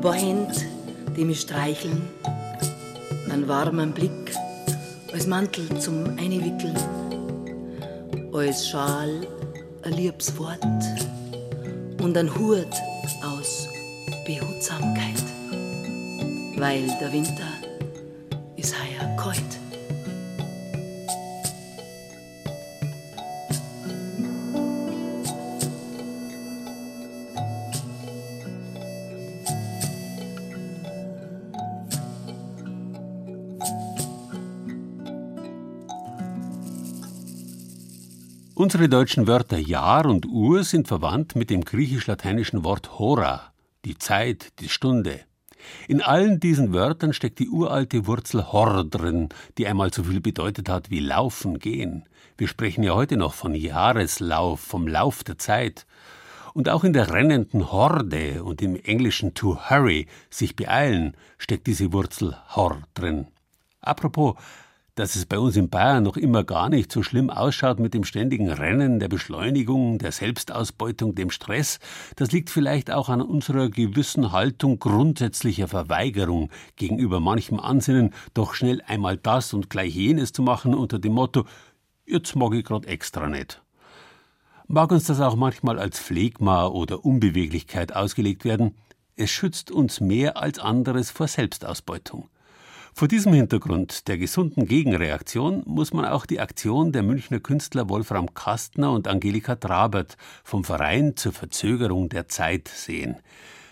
[0.00, 0.54] ein paar Hände,
[1.14, 2.08] die mich streicheln,
[3.30, 4.32] einen warmen Blick
[5.12, 6.74] als Mantel zum Einwickeln,
[8.32, 9.26] als Schal
[9.82, 10.64] ein liebes Wort
[12.00, 12.72] und ein Hut
[13.22, 13.68] aus
[14.24, 15.22] Behutsamkeit,
[16.56, 17.52] weil der Winter
[18.56, 19.69] ist heuer kalt.
[38.70, 43.52] Unsere deutschen Wörter Jahr und Uhr sind verwandt mit dem griechisch-lateinischen Wort Hora,
[43.84, 45.22] die Zeit, die Stunde.
[45.88, 50.68] In allen diesen Wörtern steckt die uralte Wurzel Hor drin, die einmal so viel bedeutet
[50.68, 52.08] hat wie laufen, gehen.
[52.38, 55.84] Wir sprechen ja heute noch von Jahreslauf, vom Lauf der Zeit.
[56.54, 61.92] Und auch in der rennenden Horde und im englischen to hurry, sich beeilen, steckt diese
[61.92, 63.26] Wurzel Hor drin.
[63.80, 64.36] Apropos,
[65.00, 68.04] dass es bei uns in Bayern noch immer gar nicht so schlimm ausschaut mit dem
[68.04, 71.78] ständigen Rennen, der Beschleunigung, der Selbstausbeutung, dem Stress,
[72.16, 78.82] das liegt vielleicht auch an unserer gewissen Haltung grundsätzlicher Verweigerung gegenüber manchem Ansinnen, doch schnell
[78.86, 81.46] einmal das und gleich jenes zu machen unter dem Motto,
[82.04, 83.62] jetzt mag ich grad extra nicht.
[84.66, 88.74] Mag uns das auch manchmal als Phlegma oder Unbeweglichkeit ausgelegt werden,
[89.16, 92.28] es schützt uns mehr als anderes vor Selbstausbeutung.
[93.00, 98.34] Vor diesem Hintergrund der gesunden Gegenreaktion muss man auch die Aktion der Münchner Künstler Wolfram
[98.34, 103.16] Kastner und Angelika Trabert vom Verein zur Verzögerung der Zeit sehen.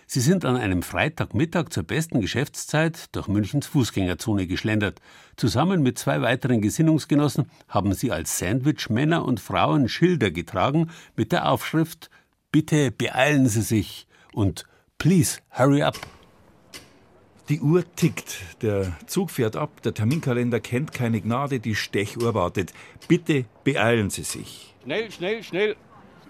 [0.07, 5.03] Sie sind an einem Freitagmittag zur besten Geschäftszeit durch Münchens Fußgängerzone geschlendert.
[5.37, 11.33] Zusammen mit zwei weiteren Gesinnungsgenossen haben sie als Sandwich Männer und Frauen Schilder getragen mit
[11.33, 12.09] der Aufschrift
[12.51, 14.65] Bitte beeilen Sie sich und
[14.97, 15.99] Please hurry up.
[17.49, 22.75] Die Uhr tickt, der Zug fährt ab, der Terminkalender kennt keine Gnade, die Stechuhr wartet.
[23.09, 24.75] Bitte beeilen Sie sich.
[24.83, 25.77] Schnell, schnell, schnell.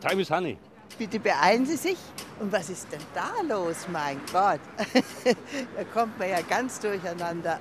[0.00, 0.57] Time is honey.
[0.96, 1.96] Bitte beeilen Sie sich.
[2.38, 4.61] Und was ist denn da los, mein Gott?
[5.76, 7.59] da kommt man ja ganz durcheinander.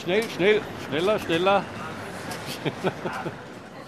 [0.00, 1.64] Schnell, schnell, schneller, schneller.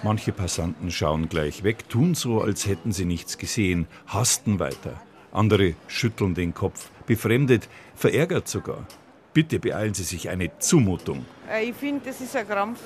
[0.02, 5.00] Manche Passanten schauen gleich weg, tun so, als hätten sie nichts gesehen, hasten weiter.
[5.30, 8.86] Andere schütteln den Kopf, befremdet, verärgert sogar.
[9.32, 11.24] Bitte beeilen Sie sich eine Zumutung.
[11.50, 12.80] Äh, Ich finde, das ist ein Krampf.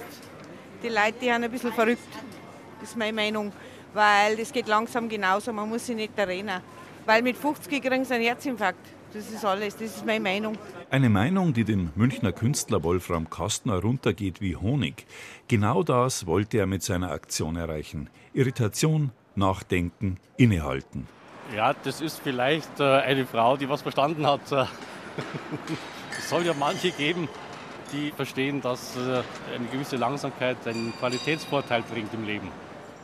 [0.82, 2.08] Die Leute die sind ein bisschen verrückt.
[2.80, 3.52] Das ist meine Meinung.
[3.92, 6.62] Weil das geht langsam genauso, man muss sich nicht erinnern.
[7.06, 8.86] Weil mit 50 kriegen sie einen Herzinfarkt.
[9.12, 10.56] Das ist alles, das ist meine Meinung.
[10.90, 15.06] Eine Meinung, die dem Münchner Künstler Wolfram Kastner runtergeht wie Honig.
[15.48, 18.08] Genau das wollte er mit seiner Aktion erreichen.
[18.34, 21.08] Irritation, Nachdenken, Innehalten.
[21.54, 24.40] Ja, das ist vielleicht äh, eine Frau, die was verstanden hat.
[26.18, 27.28] Es soll ja manche geben,
[27.92, 29.22] die verstehen, dass äh,
[29.54, 32.48] eine gewisse Langsamkeit einen Qualitätsvorteil bringt im Leben.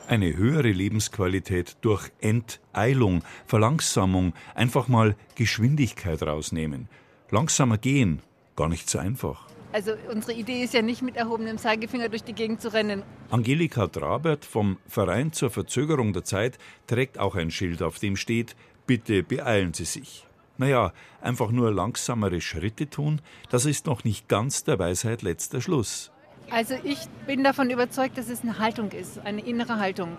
[0.07, 6.89] Eine höhere Lebensqualität durch Enteilung, Verlangsamung, einfach mal Geschwindigkeit rausnehmen.
[7.31, 8.23] Langsamer gehen,
[8.55, 9.47] gar nicht so einfach.
[9.77, 13.03] Also unsere Idee ist ja nicht mit erhobenem Zeigefinger durch die Gegend zu rennen.
[13.29, 18.57] Angelika Trabert vom Verein zur Verzögerung der Zeit trägt auch ein Schild, auf dem steht:
[18.87, 20.27] Bitte beeilen Sie sich.
[20.57, 26.11] Naja, einfach nur langsamere Schritte tun, das ist noch nicht ganz der Weisheit letzter Schluss.
[26.49, 30.17] Also ich bin davon überzeugt, dass es eine Haltung ist, eine innere Haltung.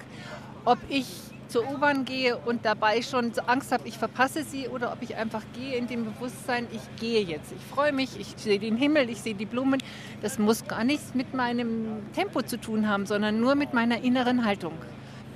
[0.65, 1.07] Ob ich
[1.47, 5.43] zur U-Bahn gehe und dabei schon Angst habe, ich verpasse sie, oder ob ich einfach
[5.53, 7.51] gehe in dem Bewusstsein, ich gehe jetzt.
[7.51, 9.81] Ich freue mich, ich sehe den Himmel, ich sehe die Blumen.
[10.21, 14.45] Das muss gar nichts mit meinem Tempo zu tun haben, sondern nur mit meiner inneren
[14.45, 14.73] Haltung.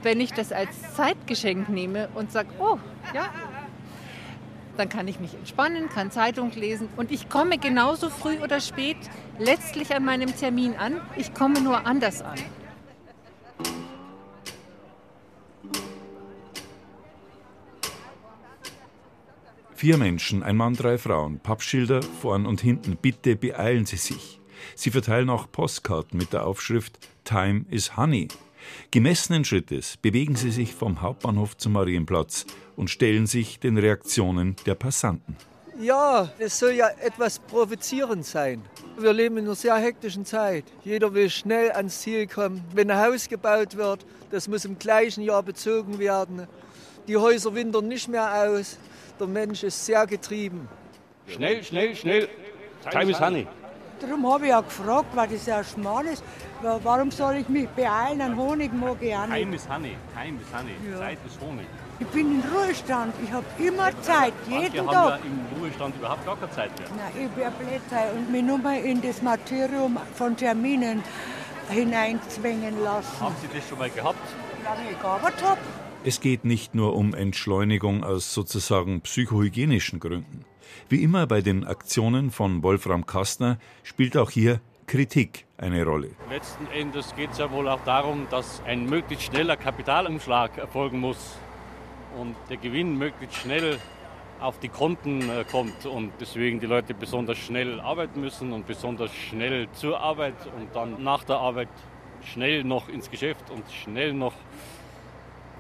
[0.04, 2.78] Wenn ich das als Zeitgeschenk nehme und sage, oh,
[3.14, 3.30] ja,
[4.78, 8.98] dann kann ich mich entspannen, kann Zeitung lesen und ich komme genauso früh oder spät
[9.38, 11.02] letztlich an meinem Termin an.
[11.18, 12.40] Ich komme nur anders an.
[19.82, 22.98] Vier Menschen, ein Mann, drei Frauen, Pappschilder vorn und hinten.
[23.02, 24.40] Bitte beeilen Sie sich.
[24.76, 28.28] Sie verteilen auch Postkarten mit der Aufschrift Time is Honey.
[28.92, 34.76] Gemessenen Schrittes bewegen sie sich vom Hauptbahnhof zum Marienplatz und stellen sich den Reaktionen der
[34.76, 35.36] Passanten.
[35.82, 38.62] Ja, es soll ja etwas provozierend sein.
[39.00, 40.66] Wir leben in einer sehr hektischen Zeit.
[40.84, 42.64] Jeder will schnell ans Ziel kommen.
[42.76, 46.46] Wenn ein Haus gebaut wird, das muss im gleichen Jahr bezogen werden.
[47.08, 48.78] Die Häuser wintern nicht mehr aus.
[49.20, 50.68] Der Mensch ist sehr getrieben.
[51.28, 52.28] Schnell, schnell, schnell.
[52.90, 53.48] Time is honey.
[54.00, 56.24] Darum habe ich ja gefragt, weil das ja schmal ist.
[56.62, 58.20] Warum soll ich mich beeilen?
[58.22, 59.38] Ein Honig mag ich auch nicht.
[59.38, 59.96] Time is honey.
[60.16, 60.92] Time is honey.
[60.92, 60.98] Ja.
[60.98, 61.68] Zeit ist Honig.
[62.00, 63.14] Ich bin im Ruhestand.
[63.24, 65.20] Ich habe immer Zeit, jeden Manche haben Tag.
[65.20, 66.88] ja im Ruhestand überhaupt gar keine Zeit mehr.
[66.98, 71.04] Nein, ich werde Blätter und mich nur mal in das Martyrium von Terminen
[71.70, 73.20] hineinzwängen lassen.
[73.20, 74.18] Haben Sie das schon mal gehabt?
[74.64, 75.60] Solange ich gearbeitet habe.
[76.04, 80.46] Es geht nicht nur um Entschleunigung aus sozusagen psychohygienischen Gründen.
[80.90, 86.10] Wie immer bei den Aktionen von Wolfram Kastner spielt auch hier Kritik eine Rolle.
[86.32, 91.38] Letzten Endes geht es ja wohl auch darum, dass ein möglichst schneller Kapitalumschlag erfolgen muss
[92.20, 93.78] und der Gewinn möglichst schnell
[94.40, 99.14] auf die Konten äh, kommt und deswegen die Leute besonders schnell arbeiten müssen und besonders
[99.14, 101.70] schnell zur Arbeit und dann nach der Arbeit
[102.24, 104.34] schnell noch ins Geschäft und schnell noch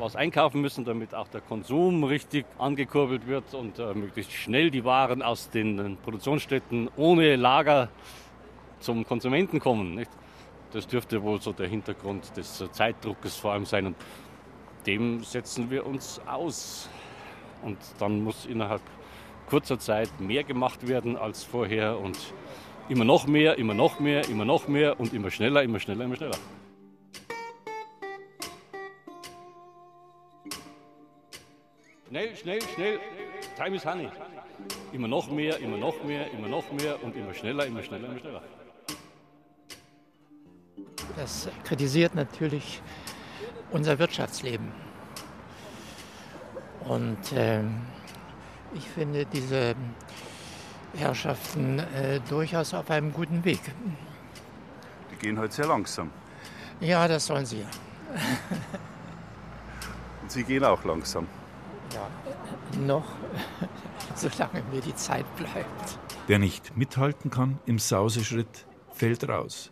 [0.02, 4.84] was einkaufen müssen, damit auch der Konsum richtig angekurbelt wird und äh, möglichst schnell die
[4.84, 7.90] Waren aus den Produktionsstätten ohne Lager
[8.80, 9.96] zum Konsumenten kommen.
[9.96, 10.12] Nicht?
[10.74, 13.96] Das dürfte wohl so der Hintergrund des äh, Zeitdruckes vor allem sein und
[14.88, 16.90] dem setzen wir uns aus.
[17.62, 18.82] Und dann muss innerhalb
[19.48, 22.18] kurzer Zeit mehr gemacht werden als vorher und
[22.90, 26.16] immer noch mehr, immer noch mehr, immer noch mehr und immer schneller, immer schneller, immer
[26.16, 26.38] schneller.
[32.12, 33.00] Schnell, schnell, schnell.
[33.56, 34.10] Time is honey.
[34.91, 38.19] Immer noch mehr, immer noch mehr, immer noch mehr und immer schneller, immer schneller, immer
[38.19, 38.41] schneller.
[41.15, 42.82] Das kritisiert natürlich
[43.71, 44.74] unser Wirtschaftsleben.
[46.84, 47.80] Und ähm,
[48.74, 49.74] ich finde diese
[50.97, 53.62] Herrschaften äh, durchaus auf einem guten Weg.
[55.12, 56.12] Die gehen halt sehr langsam.
[56.82, 57.65] Ja, das sollen sie.
[60.21, 61.26] Und Sie gehen auch langsam.
[61.93, 62.08] Ja,
[62.80, 63.06] noch,
[64.15, 65.99] solange mir die Zeit bleibt.
[66.27, 69.69] Wer nicht mithalten kann im Sauseschritt, fällt raus.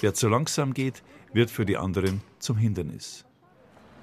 [0.00, 3.24] Wer zu langsam geht, wird für die anderen zum Hindernis.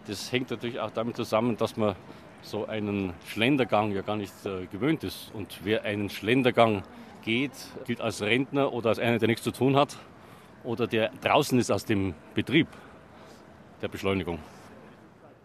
[0.07, 1.95] Das hängt natürlich auch damit zusammen, dass man
[2.41, 5.31] so einen Schlendergang ja gar nicht äh, gewöhnt ist.
[5.33, 6.83] Und wer einen Schlendergang
[7.23, 7.51] geht,
[7.85, 9.97] gilt als Rentner oder als einer, der nichts zu tun hat
[10.63, 12.67] oder der draußen ist aus dem Betrieb
[13.81, 14.39] der Beschleunigung.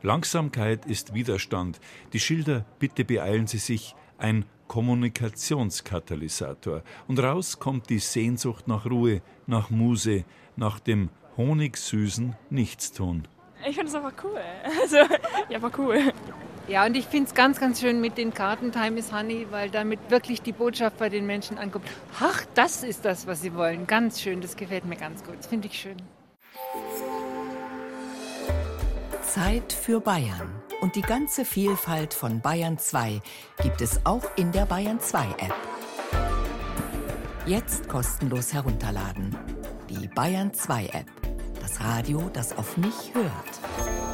[0.02, 1.78] Langsamkeit ist Widerstand.
[2.12, 6.82] Die Schilder Bitte beeilen Sie sich ein Kommunikationskatalysator.
[7.06, 10.24] Und raus kommt die Sehnsucht nach Ruhe, nach Muse,
[10.56, 13.28] nach dem honigsüßen Nichtstun.
[13.68, 14.40] Ich finde es einfach cool.
[14.82, 16.12] Also, ja, einfach cool.
[16.66, 19.70] Ja, und ich finde es ganz, ganz schön mit den Karten Time is Honey, weil
[19.70, 21.86] damit wirklich die Botschaft bei den Menschen ankommt.
[22.18, 23.86] Ach, das ist das, was sie wollen.
[23.86, 25.38] Ganz schön, das gefällt mir ganz gut.
[25.38, 26.02] Das finde ich schön.
[29.32, 30.62] Zeit für Bayern.
[30.82, 33.22] Und die ganze Vielfalt von Bayern 2
[33.62, 35.54] gibt es auch in der Bayern 2 App.
[37.46, 39.34] Jetzt kostenlos herunterladen.
[39.88, 41.06] Die Bayern 2 App.
[41.62, 44.11] Das Radio, das auf mich hört.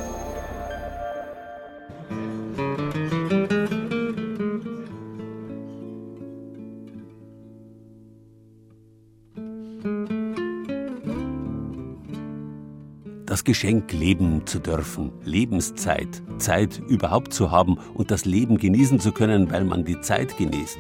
[13.49, 19.51] Geschenk, leben zu dürfen, Lebenszeit, Zeit überhaupt zu haben und das Leben genießen zu können,
[19.51, 20.77] weil man die Zeit genießt.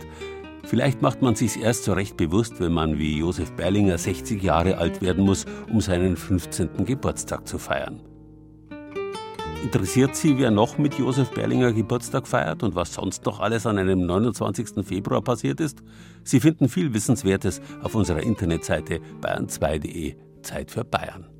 [0.64, 4.76] Vielleicht macht man sich's erst so recht bewusst, wenn man wie Josef Berlinger 60 Jahre
[4.76, 6.84] alt werden muss, um seinen 15.
[6.84, 8.02] Geburtstag zu feiern.
[9.62, 13.78] Interessiert Sie, wer noch mit Josef Berlinger Geburtstag feiert und was sonst noch alles an
[13.78, 14.84] einem 29.
[14.84, 15.82] Februar passiert ist?
[16.22, 21.37] Sie finden viel Wissenswertes auf unserer Internetseite bayern2.de Zeit für Bayern.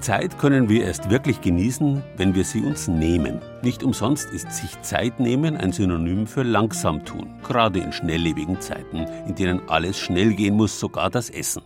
[0.00, 3.40] Zeit können wir erst wirklich genießen, wenn wir sie uns nehmen.
[3.62, 9.06] Nicht umsonst ist sich Zeit nehmen ein Synonym für langsam tun, gerade in schnelllebigen Zeiten,
[9.26, 11.62] in denen alles schnell gehen muss, sogar das Essen.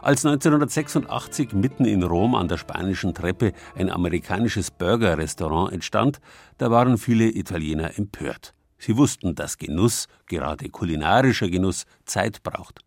[0.00, 6.20] Als 1986 mitten in Rom an der spanischen Treppe ein amerikanisches Burger-Restaurant entstand,
[6.58, 8.54] da waren viele Italiener empört.
[8.78, 12.85] Sie wussten, dass Genuss, gerade kulinarischer Genuss, Zeit braucht.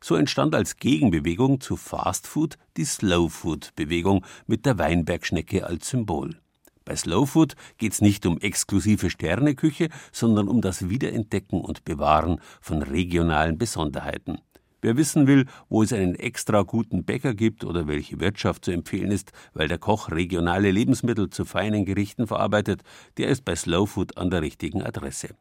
[0.00, 6.36] So entstand als Gegenbewegung zu Fastfood die Slowfood-Bewegung mit der Weinbergschnecke als Symbol.
[6.84, 12.80] Bei Slowfood geht es nicht um exklusive Sterneküche, sondern um das Wiederentdecken und Bewahren von
[12.82, 14.38] regionalen Besonderheiten.
[14.82, 19.10] Wer wissen will, wo es einen extra guten Bäcker gibt oder welche Wirtschaft zu empfehlen
[19.10, 22.82] ist, weil der Koch regionale Lebensmittel zu feinen Gerichten verarbeitet,
[23.16, 25.34] der ist bei Slowfood an der richtigen Adresse.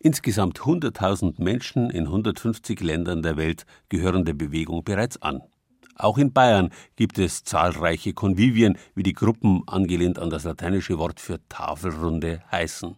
[0.00, 5.42] Insgesamt 100.000 Menschen in 150 Ländern der Welt gehören der Bewegung bereits an.
[5.96, 11.20] Auch in Bayern gibt es zahlreiche Konvivien, wie die Gruppen angelehnt an das lateinische Wort
[11.20, 12.96] für Tafelrunde heißen.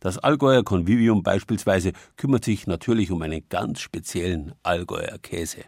[0.00, 5.64] Das Allgäuer Konvivium beispielsweise kümmert sich natürlich um einen ganz speziellen Allgäuer Käse.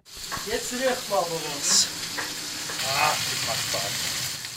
[0.47, 1.89] Jetzt riecht man aber was.
[2.85, 4.06] Ah, das macht Spaß.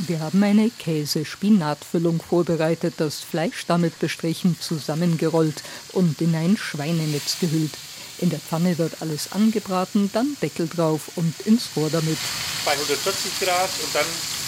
[0.08, 7.74] Wir haben eine Käse-Spinatfüllung vorbereitet, das Fleisch damit bestrichen, zusammengerollt und in ein Schweinenetz gehüllt.
[8.20, 12.18] In der Pfanne wird alles angebraten, dann Deckel drauf und ins Rohr damit.
[12.64, 14.06] Bei 140 Grad und dann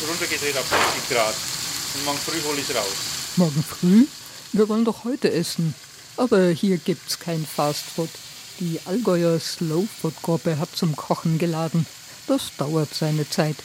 [0.07, 1.35] runtergedreht auf 60 Grad.
[1.95, 2.95] Und morgen früh hole ich es raus.
[3.35, 4.05] Morgen früh?
[4.53, 5.73] Wir wollen doch heute essen.
[6.15, 8.09] Aber hier gibt's kein Fastfood.
[8.61, 11.85] Die Allgäuer Slow Food Gruppe hat zum Kochen geladen.
[12.27, 13.57] Das dauert seine Zeit.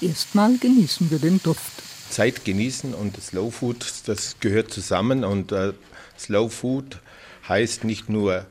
[0.00, 1.82] Erstmal genießen wir den Duft.
[2.08, 5.24] Zeit genießen und Slow Food, das gehört zusammen.
[5.24, 5.72] Und äh,
[6.16, 7.00] Slow Food
[7.48, 8.46] heißt nicht nur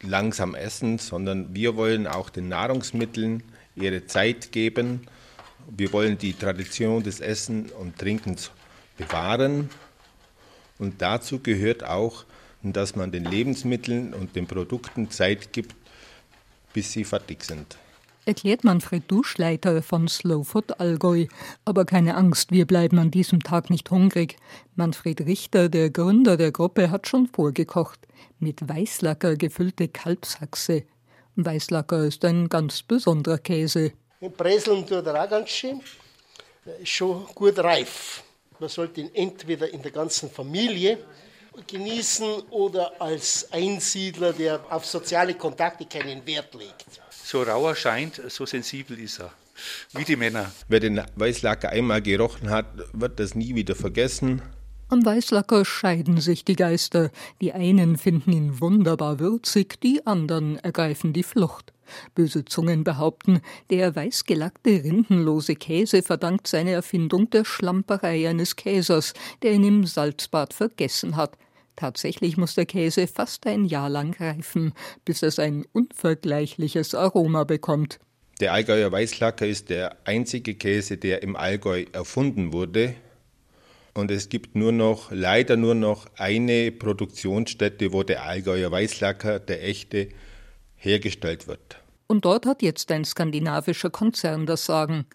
[0.00, 3.42] langsam essen, sondern wir wollen auch den Nahrungsmitteln
[3.76, 5.02] ihre Zeit geben.
[5.68, 8.50] Wir wollen die Tradition des Essen und Trinkens
[8.96, 9.68] bewahren.
[10.78, 12.24] Und dazu gehört auch,
[12.62, 15.74] dass man den Lebensmitteln und den Produkten Zeit gibt,
[16.72, 17.76] bis sie fertig sind
[18.30, 21.26] erklärt Manfred Duschleiter von Slowfood Allgäu.
[21.64, 24.36] Aber keine Angst, wir bleiben an diesem Tag nicht hungrig.
[24.76, 27.98] Manfred Richter, der Gründer der Gruppe, hat schon vorgekocht.
[28.38, 30.84] Mit Weißlacker gefüllte Kalbshaxe.
[31.34, 33.94] Weißlacker ist ein ganz besonderer Käse.
[34.36, 35.80] Breseln tut er auch ganz schön.
[36.80, 38.22] Ist schon gut reif.
[38.60, 40.98] Man sollte ihn entweder in der ganzen Familie
[41.66, 46.86] genießen oder als Einsiedler, der auf soziale Kontakte keinen Wert legt
[47.30, 49.30] so rau er scheint, so sensibel ist er.
[49.92, 50.50] Wie die Männer.
[50.68, 54.42] Wer den Weißlacker einmal gerochen hat, wird das nie wieder vergessen.
[54.88, 57.10] Am Weißlacker scheiden sich die Geister.
[57.40, 61.72] Die einen finden ihn wunderbar würzig, die anderen ergreifen die Flucht.
[62.16, 69.52] Böse Zungen behaupten, der weißgelackte, rindenlose Käse verdankt seine Erfindung der Schlamperei eines Käsers, der
[69.52, 71.36] ihn im Salzbad vergessen hat.
[71.80, 74.74] Tatsächlich muss der Käse fast ein Jahr lang reifen,
[75.06, 78.00] bis es ein unvergleichliches Aroma bekommt.
[78.38, 82.96] Der Allgäuer Weißlacker ist der einzige Käse, der im Allgäu erfunden wurde.
[83.94, 89.66] Und es gibt nur noch, leider nur noch eine Produktionsstätte, wo der Allgäuer Weißlacker, der
[89.66, 90.10] echte,
[90.76, 91.79] hergestellt wird.
[92.10, 95.06] Und dort hat jetzt ein skandinavischer Konzern das Sagen.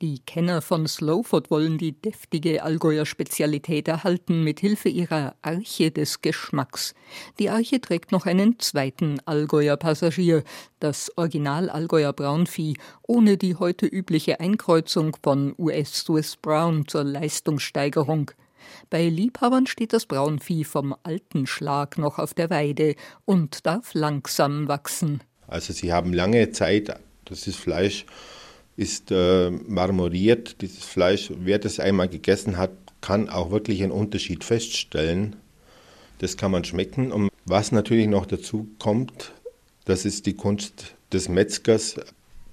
[0.00, 6.22] Die Kenner von Slowfoot wollen die deftige Allgäuer Spezialität erhalten mit Hilfe ihrer Arche des
[6.22, 6.94] Geschmacks.
[7.40, 10.44] Die Arche trägt noch einen zweiten Allgäuer Passagier,
[10.78, 18.30] das Original Allgäuer Braunvieh, ohne die heute übliche Einkreuzung von US Swiss Brown zur Leistungssteigerung.
[18.90, 22.94] Bei Liebhabern steht das Braunvieh vom alten Schlag noch auf der Weide
[23.24, 25.20] und darf langsam wachsen.
[25.46, 28.06] Also sie haben lange Zeit, das Fleisch
[28.76, 30.60] ist äh, marmoriert.
[30.60, 35.36] Dieses Fleisch, wer das einmal gegessen hat, kann auch wirklich einen Unterschied feststellen.
[36.18, 37.12] Das kann man schmecken.
[37.12, 39.32] Und was natürlich noch dazu kommt,
[39.84, 41.96] das ist die Kunst des Metzgers.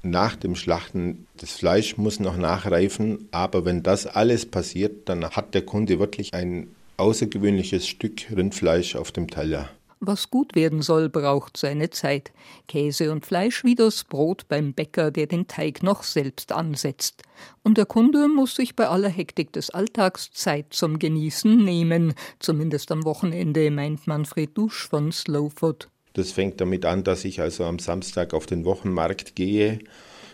[0.03, 5.53] Nach dem Schlachten, das Fleisch muss noch nachreifen, aber wenn das alles passiert, dann hat
[5.53, 9.69] der Kunde wirklich ein außergewöhnliches Stück Rindfleisch auf dem Teller.
[10.03, 12.31] Was gut werden soll, braucht seine Zeit.
[12.67, 17.21] Käse und Fleisch wie das Brot beim Bäcker, der den Teig noch selbst ansetzt.
[17.61, 22.91] Und der Kunde muss sich bei aller Hektik des Alltags Zeit zum Genießen nehmen, zumindest
[22.91, 25.87] am Wochenende, meint Manfred Dusch von Slowfood.
[26.13, 29.77] Das fängt damit an, dass ich also am Samstag auf den Wochenmarkt gehe.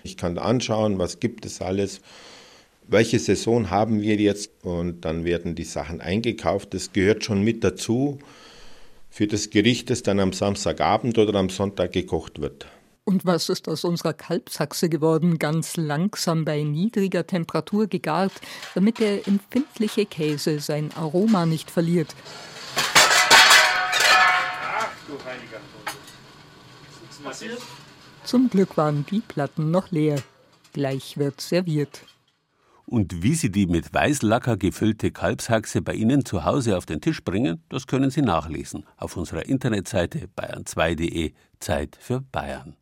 [0.03, 1.99] Ich kann anschauen, was gibt es alles
[2.89, 6.73] welche Saison haben wir jetzt und dann werden die Sachen eingekauft.
[6.73, 8.19] Das gehört schon mit dazu
[9.17, 12.67] für das Gericht, das dann am Samstagabend oder am Sonntag gekocht wird.
[13.03, 15.39] Und was ist aus unserer Kalbsachse geworden?
[15.39, 18.33] Ganz langsam bei niedriger Temperatur gegart,
[18.75, 22.13] damit der empfindliche Käse sein Aroma nicht verliert.
[24.61, 25.61] Ach du heiliger
[28.23, 30.21] Zum Glück waren die Platten noch leer.
[30.73, 32.03] Gleich wird serviert.
[32.89, 37.21] Und wie Sie die mit Weißlacker gefüllte Kalbshaxe bei Ihnen zu Hause auf den Tisch
[37.21, 42.77] bringen, das können Sie nachlesen auf unserer Internetseite bayern2.de Zeit für Bayern.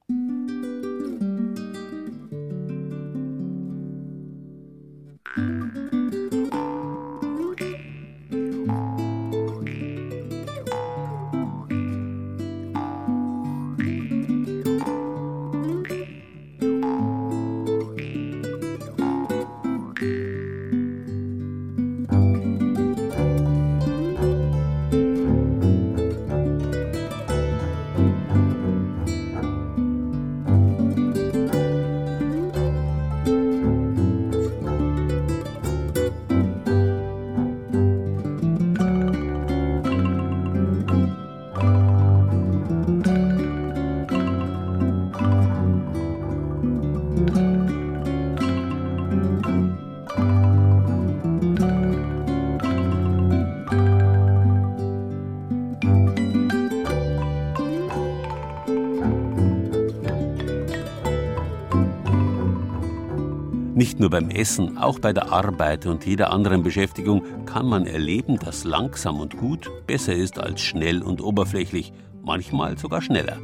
[63.96, 68.38] Nicht nur beim Essen, auch bei der Arbeit und jeder anderen Beschäftigung kann man erleben,
[68.38, 73.38] dass langsam und gut besser ist als schnell und oberflächlich, manchmal sogar schneller.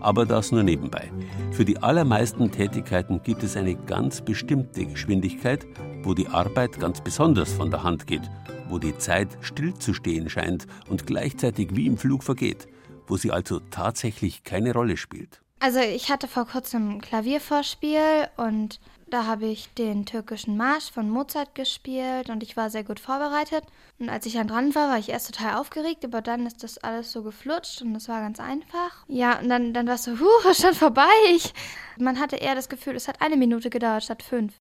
[0.00, 1.10] Aber das nur nebenbei.
[1.52, 5.66] Für die allermeisten Tätigkeiten gibt es eine ganz bestimmte Geschwindigkeit,
[6.02, 8.30] wo die Arbeit ganz besonders von der Hand geht,
[8.68, 12.66] wo die Zeit stillzustehen scheint und gleichzeitig wie im Flug vergeht,
[13.06, 15.40] wo sie also tatsächlich keine Rolle spielt.
[15.60, 21.08] Also ich hatte vor kurzem ein Klaviervorspiel und da habe ich den türkischen Marsch von
[21.10, 23.64] Mozart gespielt und ich war sehr gut vorbereitet.
[23.98, 26.78] Und als ich dann dran war, war ich erst total aufgeregt, aber dann ist das
[26.78, 29.04] alles so geflutscht und das war ganz einfach.
[29.08, 30.12] Ja, und dann, dann war es so,
[30.50, 31.02] ist schon vorbei.
[31.34, 31.52] Ich,
[31.98, 34.54] man hatte eher das Gefühl, es hat eine Minute gedauert statt fünf.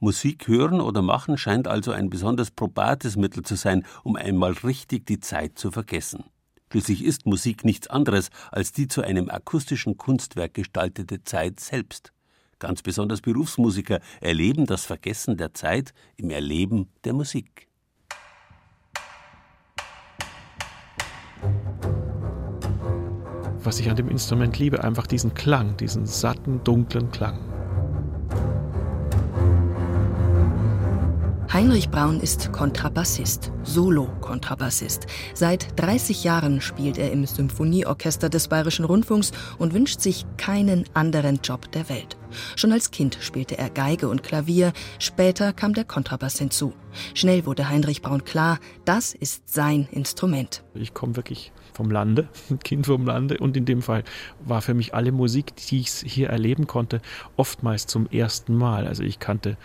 [0.00, 5.06] Musik hören oder machen scheint also ein besonders probates Mittel zu sein, um einmal richtig
[5.06, 6.24] die Zeit zu vergessen.
[6.70, 12.13] Schließlich ist Musik nichts anderes als die zu einem akustischen Kunstwerk gestaltete Zeit selbst.
[12.64, 17.68] Ganz besonders Berufsmusiker erleben das Vergessen der Zeit im Erleben der Musik.
[23.58, 27.38] Was ich an dem Instrument liebe, einfach diesen Klang, diesen satten, dunklen Klang.
[31.52, 35.06] Heinrich Braun ist Kontrabassist, Solo-Kontrabassist.
[35.34, 41.40] Seit 30 Jahren spielt er im Symphonieorchester des Bayerischen Rundfunks und wünscht sich keinen anderen
[41.44, 42.16] Job der Welt.
[42.56, 46.74] Schon als Kind spielte er Geige und Klavier, später kam der Kontrabass hinzu.
[47.14, 50.62] Schnell wurde Heinrich Braun klar, das ist sein Instrument.
[50.74, 53.38] Ich komme wirklich vom Lande, ein Kind vom Lande.
[53.38, 54.04] Und in dem Fall
[54.40, 57.00] war für mich alle Musik, die ich hier erleben konnte,
[57.36, 58.86] oftmals zum ersten Mal.
[58.86, 59.56] Also ich kannte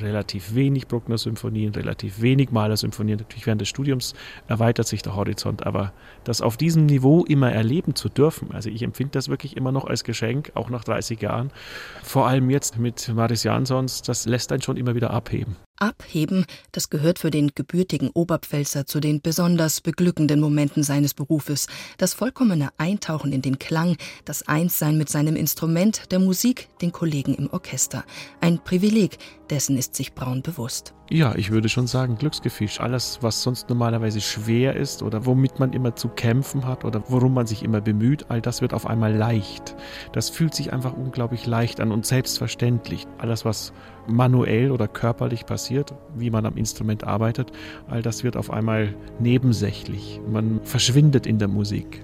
[0.00, 3.18] relativ wenig Bruckner-Symphonien, relativ wenig Mahler-Symphonien.
[3.18, 4.14] Natürlich während des Studiums
[4.46, 5.92] erweitert sich der Horizont, aber
[6.24, 9.84] das auf diesem Niveau immer erleben zu dürfen, also ich empfinde das wirklich immer noch
[9.84, 11.50] als Geschenk, auch nach 30 Jahren.
[12.02, 15.56] Vor allem jetzt mit Maris Jansons, das lässt einen schon immer wieder abheben.
[15.80, 21.66] Abheben, das gehört für den gebürtigen Oberpfälzer zu den besonders beglückenden Momenten seines Berufes.
[21.96, 27.34] Das vollkommene Eintauchen in den Klang, das Einssein mit seinem Instrument, der Musik, den Kollegen
[27.34, 28.04] im Orchester.
[28.40, 29.18] Ein Privileg,
[29.50, 30.94] dessen ist sich Braun bewusst.
[31.10, 32.68] Ja, ich würde schon sagen, Glücksgefühl.
[32.78, 37.32] Alles, was sonst normalerweise schwer ist oder womit man immer zu kämpfen hat oder worum
[37.32, 39.74] man sich immer bemüht, all das wird auf einmal leicht.
[40.12, 43.06] Das fühlt sich einfach unglaublich leicht an und selbstverständlich.
[43.16, 43.72] Alles, was
[44.08, 47.52] manuell oder körperlich passiert, wie man am Instrument arbeitet,
[47.88, 50.20] all das wird auf einmal nebensächlich.
[50.30, 52.02] Man verschwindet in der Musik.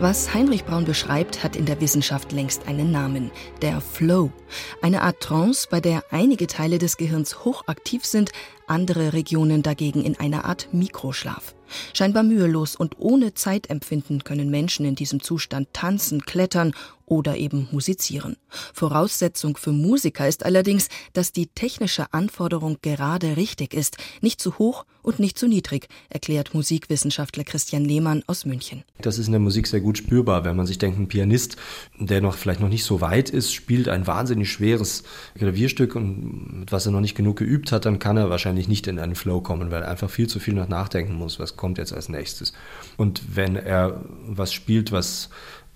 [0.00, 3.30] Was Heinrich Braun beschreibt, hat in der Wissenschaft längst einen Namen,
[3.60, 4.32] der Flow.
[4.80, 8.32] Eine Art Trance, bei der einige Teile des Gehirns hochaktiv sind,
[8.66, 11.54] andere Regionen dagegen in einer Art Mikroschlaf.
[11.92, 16.72] Scheinbar mühelos und ohne Zeitempfinden können Menschen in diesem Zustand tanzen, klettern
[17.06, 18.36] oder eben musizieren.
[18.72, 24.84] Voraussetzung für Musiker ist allerdings, dass die technische Anforderung gerade richtig ist, nicht zu hoch
[25.02, 28.84] und nicht zu niedrig, erklärt Musikwissenschaftler Christian Lehmann aus München.
[29.00, 31.56] Das ist in der Musik sehr gut spürbar, wenn man sich denkt, ein Pianist,
[31.98, 35.04] der noch vielleicht noch nicht so weit ist, spielt ein wahnsinnig schweres
[35.36, 38.98] Klavierstück und was er noch nicht genug geübt hat, dann kann er wahrscheinlich nicht in
[38.98, 41.92] einen Flow kommen, weil er einfach viel zu viel noch nachdenken muss, was kommt jetzt
[41.92, 42.52] als nächstes.
[42.96, 45.30] Und wenn er was spielt, was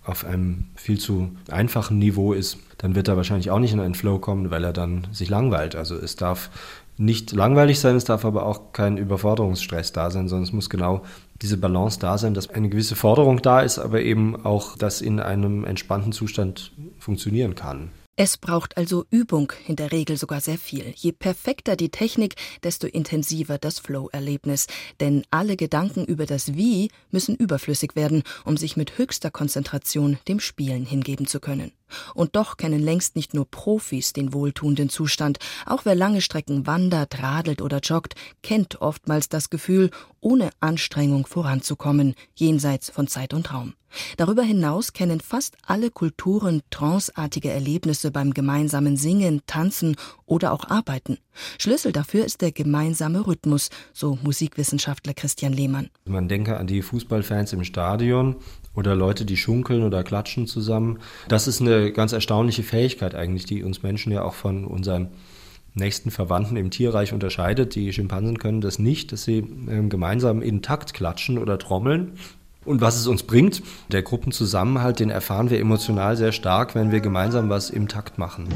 [0.04, 3.94] auf einem viel zu einfachen Niveau ist, dann wird er wahrscheinlich auch nicht in einen
[3.94, 5.74] Flow kommen, weil er dann sich langweilt.
[5.74, 6.50] Also es darf
[6.96, 11.02] nicht langweilig sein, es darf aber auch kein Überforderungsstress da sein, sondern es muss genau
[11.42, 15.20] diese Balance da sein, dass eine gewisse Forderung da ist, aber eben auch, dass in
[15.20, 17.90] einem entspannten Zustand funktionieren kann.
[18.16, 20.94] Es braucht also Übung, in der Regel sogar sehr viel.
[20.94, 24.68] Je perfekter die Technik, desto intensiver das Flow-Erlebnis.
[25.00, 30.38] Denn alle Gedanken über das Wie müssen überflüssig werden, um sich mit höchster Konzentration dem
[30.38, 31.72] Spielen hingeben zu können.
[32.14, 35.38] Und doch kennen längst nicht nur Profis den wohltuenden Zustand.
[35.66, 42.14] Auch wer lange Strecken wandert, radelt oder joggt, kennt oftmals das Gefühl, ohne Anstrengung voranzukommen,
[42.34, 43.74] jenseits von Zeit und Raum.
[44.16, 51.18] Darüber hinaus kennen fast alle Kulturen tranceartige Erlebnisse beim gemeinsamen Singen, Tanzen oder auch Arbeiten.
[51.58, 55.90] Schlüssel dafür ist der gemeinsame Rhythmus, so Musikwissenschaftler Christian Lehmann.
[56.04, 58.36] Man denke an die Fußballfans im Stadion
[58.74, 60.98] oder Leute, die schunkeln oder klatschen zusammen.
[61.28, 65.08] Das ist eine ganz erstaunliche Fähigkeit eigentlich, die uns Menschen ja auch von unseren
[65.74, 67.74] nächsten Verwandten im Tierreich unterscheidet.
[67.74, 72.12] Die Schimpansen können das nicht, dass sie ähm, gemeinsam in Takt klatschen oder trommeln.
[72.64, 73.62] Und was es uns bringt,
[73.92, 78.48] der Gruppenzusammenhalt, den erfahren wir emotional sehr stark, wenn wir gemeinsam was im Takt machen.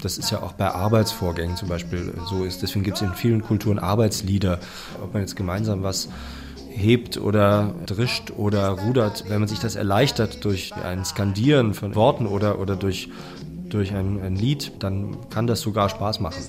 [0.00, 2.62] Das ist ja auch bei Arbeitsvorgängen zum Beispiel so ist.
[2.62, 4.60] Deswegen gibt es in vielen Kulturen Arbeitslieder.
[5.02, 6.08] Ob man jetzt gemeinsam was
[6.70, 12.26] hebt oder drischt oder rudert, wenn man sich das erleichtert durch ein Skandieren von Worten
[12.26, 13.08] oder, oder durch,
[13.68, 16.42] durch ein, ein Lied, dann kann das sogar Spaß machen.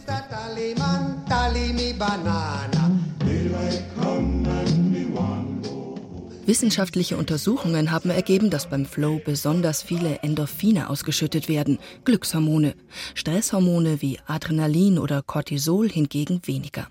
[6.46, 12.74] Wissenschaftliche Untersuchungen haben ergeben, dass beim Flow besonders viele Endorphine ausgeschüttet werden, Glückshormone.
[13.14, 16.88] Stresshormone wie Adrenalin oder Cortisol hingegen weniger.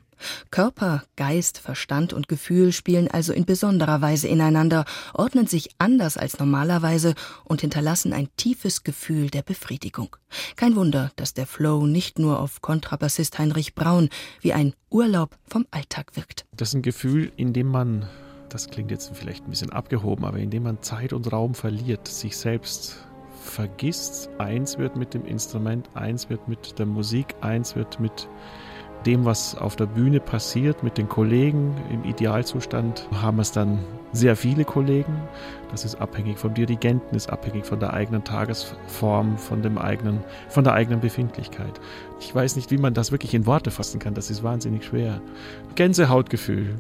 [0.51, 6.39] Körper, Geist, Verstand und Gefühl spielen also in besonderer Weise ineinander, ordnen sich anders als
[6.39, 7.15] normalerweise
[7.45, 10.17] und hinterlassen ein tiefes Gefühl der Befriedigung.
[10.57, 14.09] Kein Wunder, dass der Flow nicht nur auf Kontrabassist Heinrich Braun
[14.41, 16.47] wie ein Urlaub vom Alltag wirkt.
[16.57, 18.09] Das ist ein Gefühl, in dem man,
[18.49, 22.09] das klingt jetzt vielleicht ein bisschen abgehoben, aber in dem man Zeit und Raum verliert,
[22.09, 22.97] sich selbst
[23.41, 28.29] vergisst, eins wird mit dem Instrument, eins wird mit der Musik, eins wird mit
[29.07, 31.75] dem, was auf der Bühne passiert mit den Kollegen.
[31.91, 33.79] Im Idealzustand haben es dann
[34.13, 35.15] sehr viele Kollegen.
[35.71, 40.65] Das ist abhängig vom Dirigenten, ist abhängig von der eigenen Tagesform, von dem eigenen, von
[40.65, 41.81] der eigenen Befindlichkeit.
[42.21, 44.15] Ich weiß nicht, wie man das wirklich in Worte fassen kann.
[44.15, 45.21] Das ist wahnsinnig schwer.
[45.77, 46.75] Gänsehautgefühl.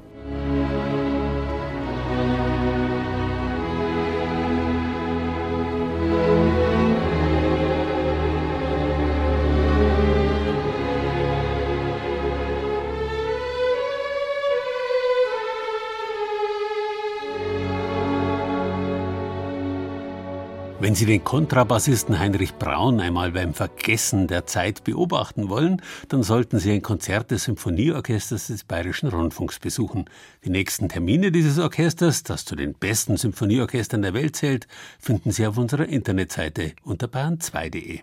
[20.91, 26.59] Wenn Sie den Kontrabassisten Heinrich Braun einmal beim Vergessen der Zeit beobachten wollen, dann sollten
[26.59, 30.07] Sie ein Konzert des Symphonieorchesters des Bayerischen Rundfunks besuchen.
[30.45, 34.67] Die nächsten Termine dieses Orchesters, das zu den besten Symphonieorchestern der Welt zählt,
[34.99, 38.01] finden Sie auf unserer Internetseite unter bayern2.de.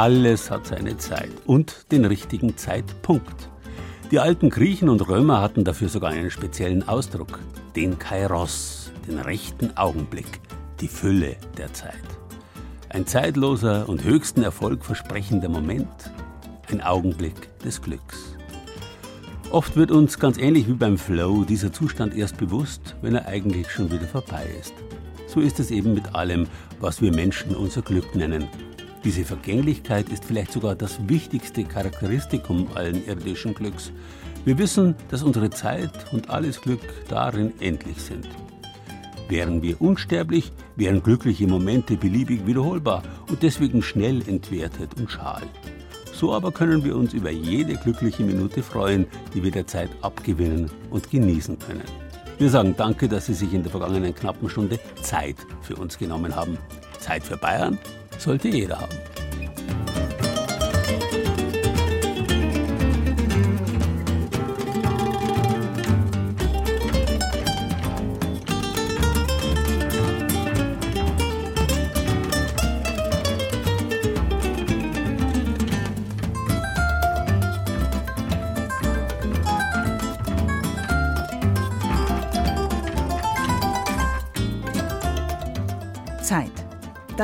[0.00, 3.50] Alles hat seine Zeit und den richtigen Zeitpunkt.
[4.10, 7.38] Die alten Griechen und Römer hatten dafür sogar einen speziellen Ausdruck,
[7.76, 10.40] den Kairos, den rechten Augenblick,
[10.80, 12.00] die Fülle der Zeit.
[12.88, 16.10] Ein zeitloser und höchsten Erfolg versprechender Moment,
[16.70, 18.38] ein Augenblick des Glücks.
[19.50, 23.70] Oft wird uns ganz ähnlich wie beim Flow dieser Zustand erst bewusst, wenn er eigentlich
[23.70, 24.72] schon wieder vorbei ist.
[25.26, 26.46] So ist es eben mit allem,
[26.80, 28.48] was wir Menschen unser Glück nennen
[29.04, 33.92] diese Vergänglichkeit ist vielleicht sogar das wichtigste Charakteristikum allen irdischen Glücks.
[34.44, 38.28] Wir wissen, dass unsere Zeit und alles Glück darin endlich sind.
[39.28, 45.42] Wären wir unsterblich, wären glückliche Momente beliebig wiederholbar und deswegen schnell entwertet und schal.
[46.12, 50.70] So aber können wir uns über jede glückliche Minute freuen, die wir der Zeit abgewinnen
[50.90, 51.84] und genießen können.
[52.38, 56.34] Wir sagen Danke, dass Sie sich in der vergangenen knappen Stunde Zeit für uns genommen
[56.34, 56.58] haben.
[56.98, 57.78] Zeit für Bayern
[58.20, 59.19] sollte jeder haben.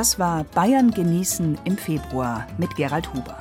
[0.07, 3.35] Das war Bayern genießen im Februar mit Gerald Huber.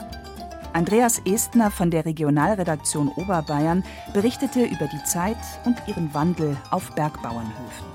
[0.73, 7.87] Andreas Estner von der Regionalredaktion Oberbayern berichtete über die Zeit und ihren Wandel auf Bergbauernhöfen.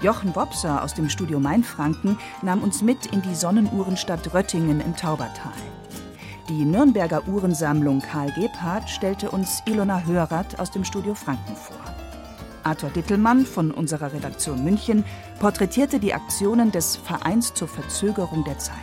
[0.00, 5.52] Jochen Wopser aus dem Studio Mainfranken nahm uns mit in die Sonnenuhrenstadt Röttingen im Taubertal.
[6.48, 11.93] Die Nürnberger Uhrensammlung Karl Gebhardt stellte uns Ilona Hörath aus dem Studio Franken vor.
[12.64, 15.04] Arthur Dittelmann von unserer Redaktion München
[15.38, 18.76] porträtierte die Aktionen des Vereins zur Verzögerung der Zeit.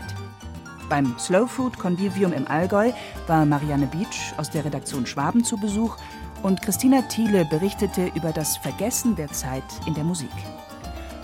[0.90, 2.92] Beim Slow Food Convivium im Allgäu
[3.28, 5.98] war Marianne Beach aus der Redaktion Schwaben zu Besuch
[6.44, 10.32] und Christina Thiele berichtete über das Vergessen der Zeit in der Musik.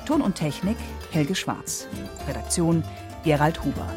[0.06, 0.78] Ton und Technik
[1.12, 1.88] Helge Schwarz.
[2.28, 2.84] Redaktion
[3.24, 3.88] Gerald Huber.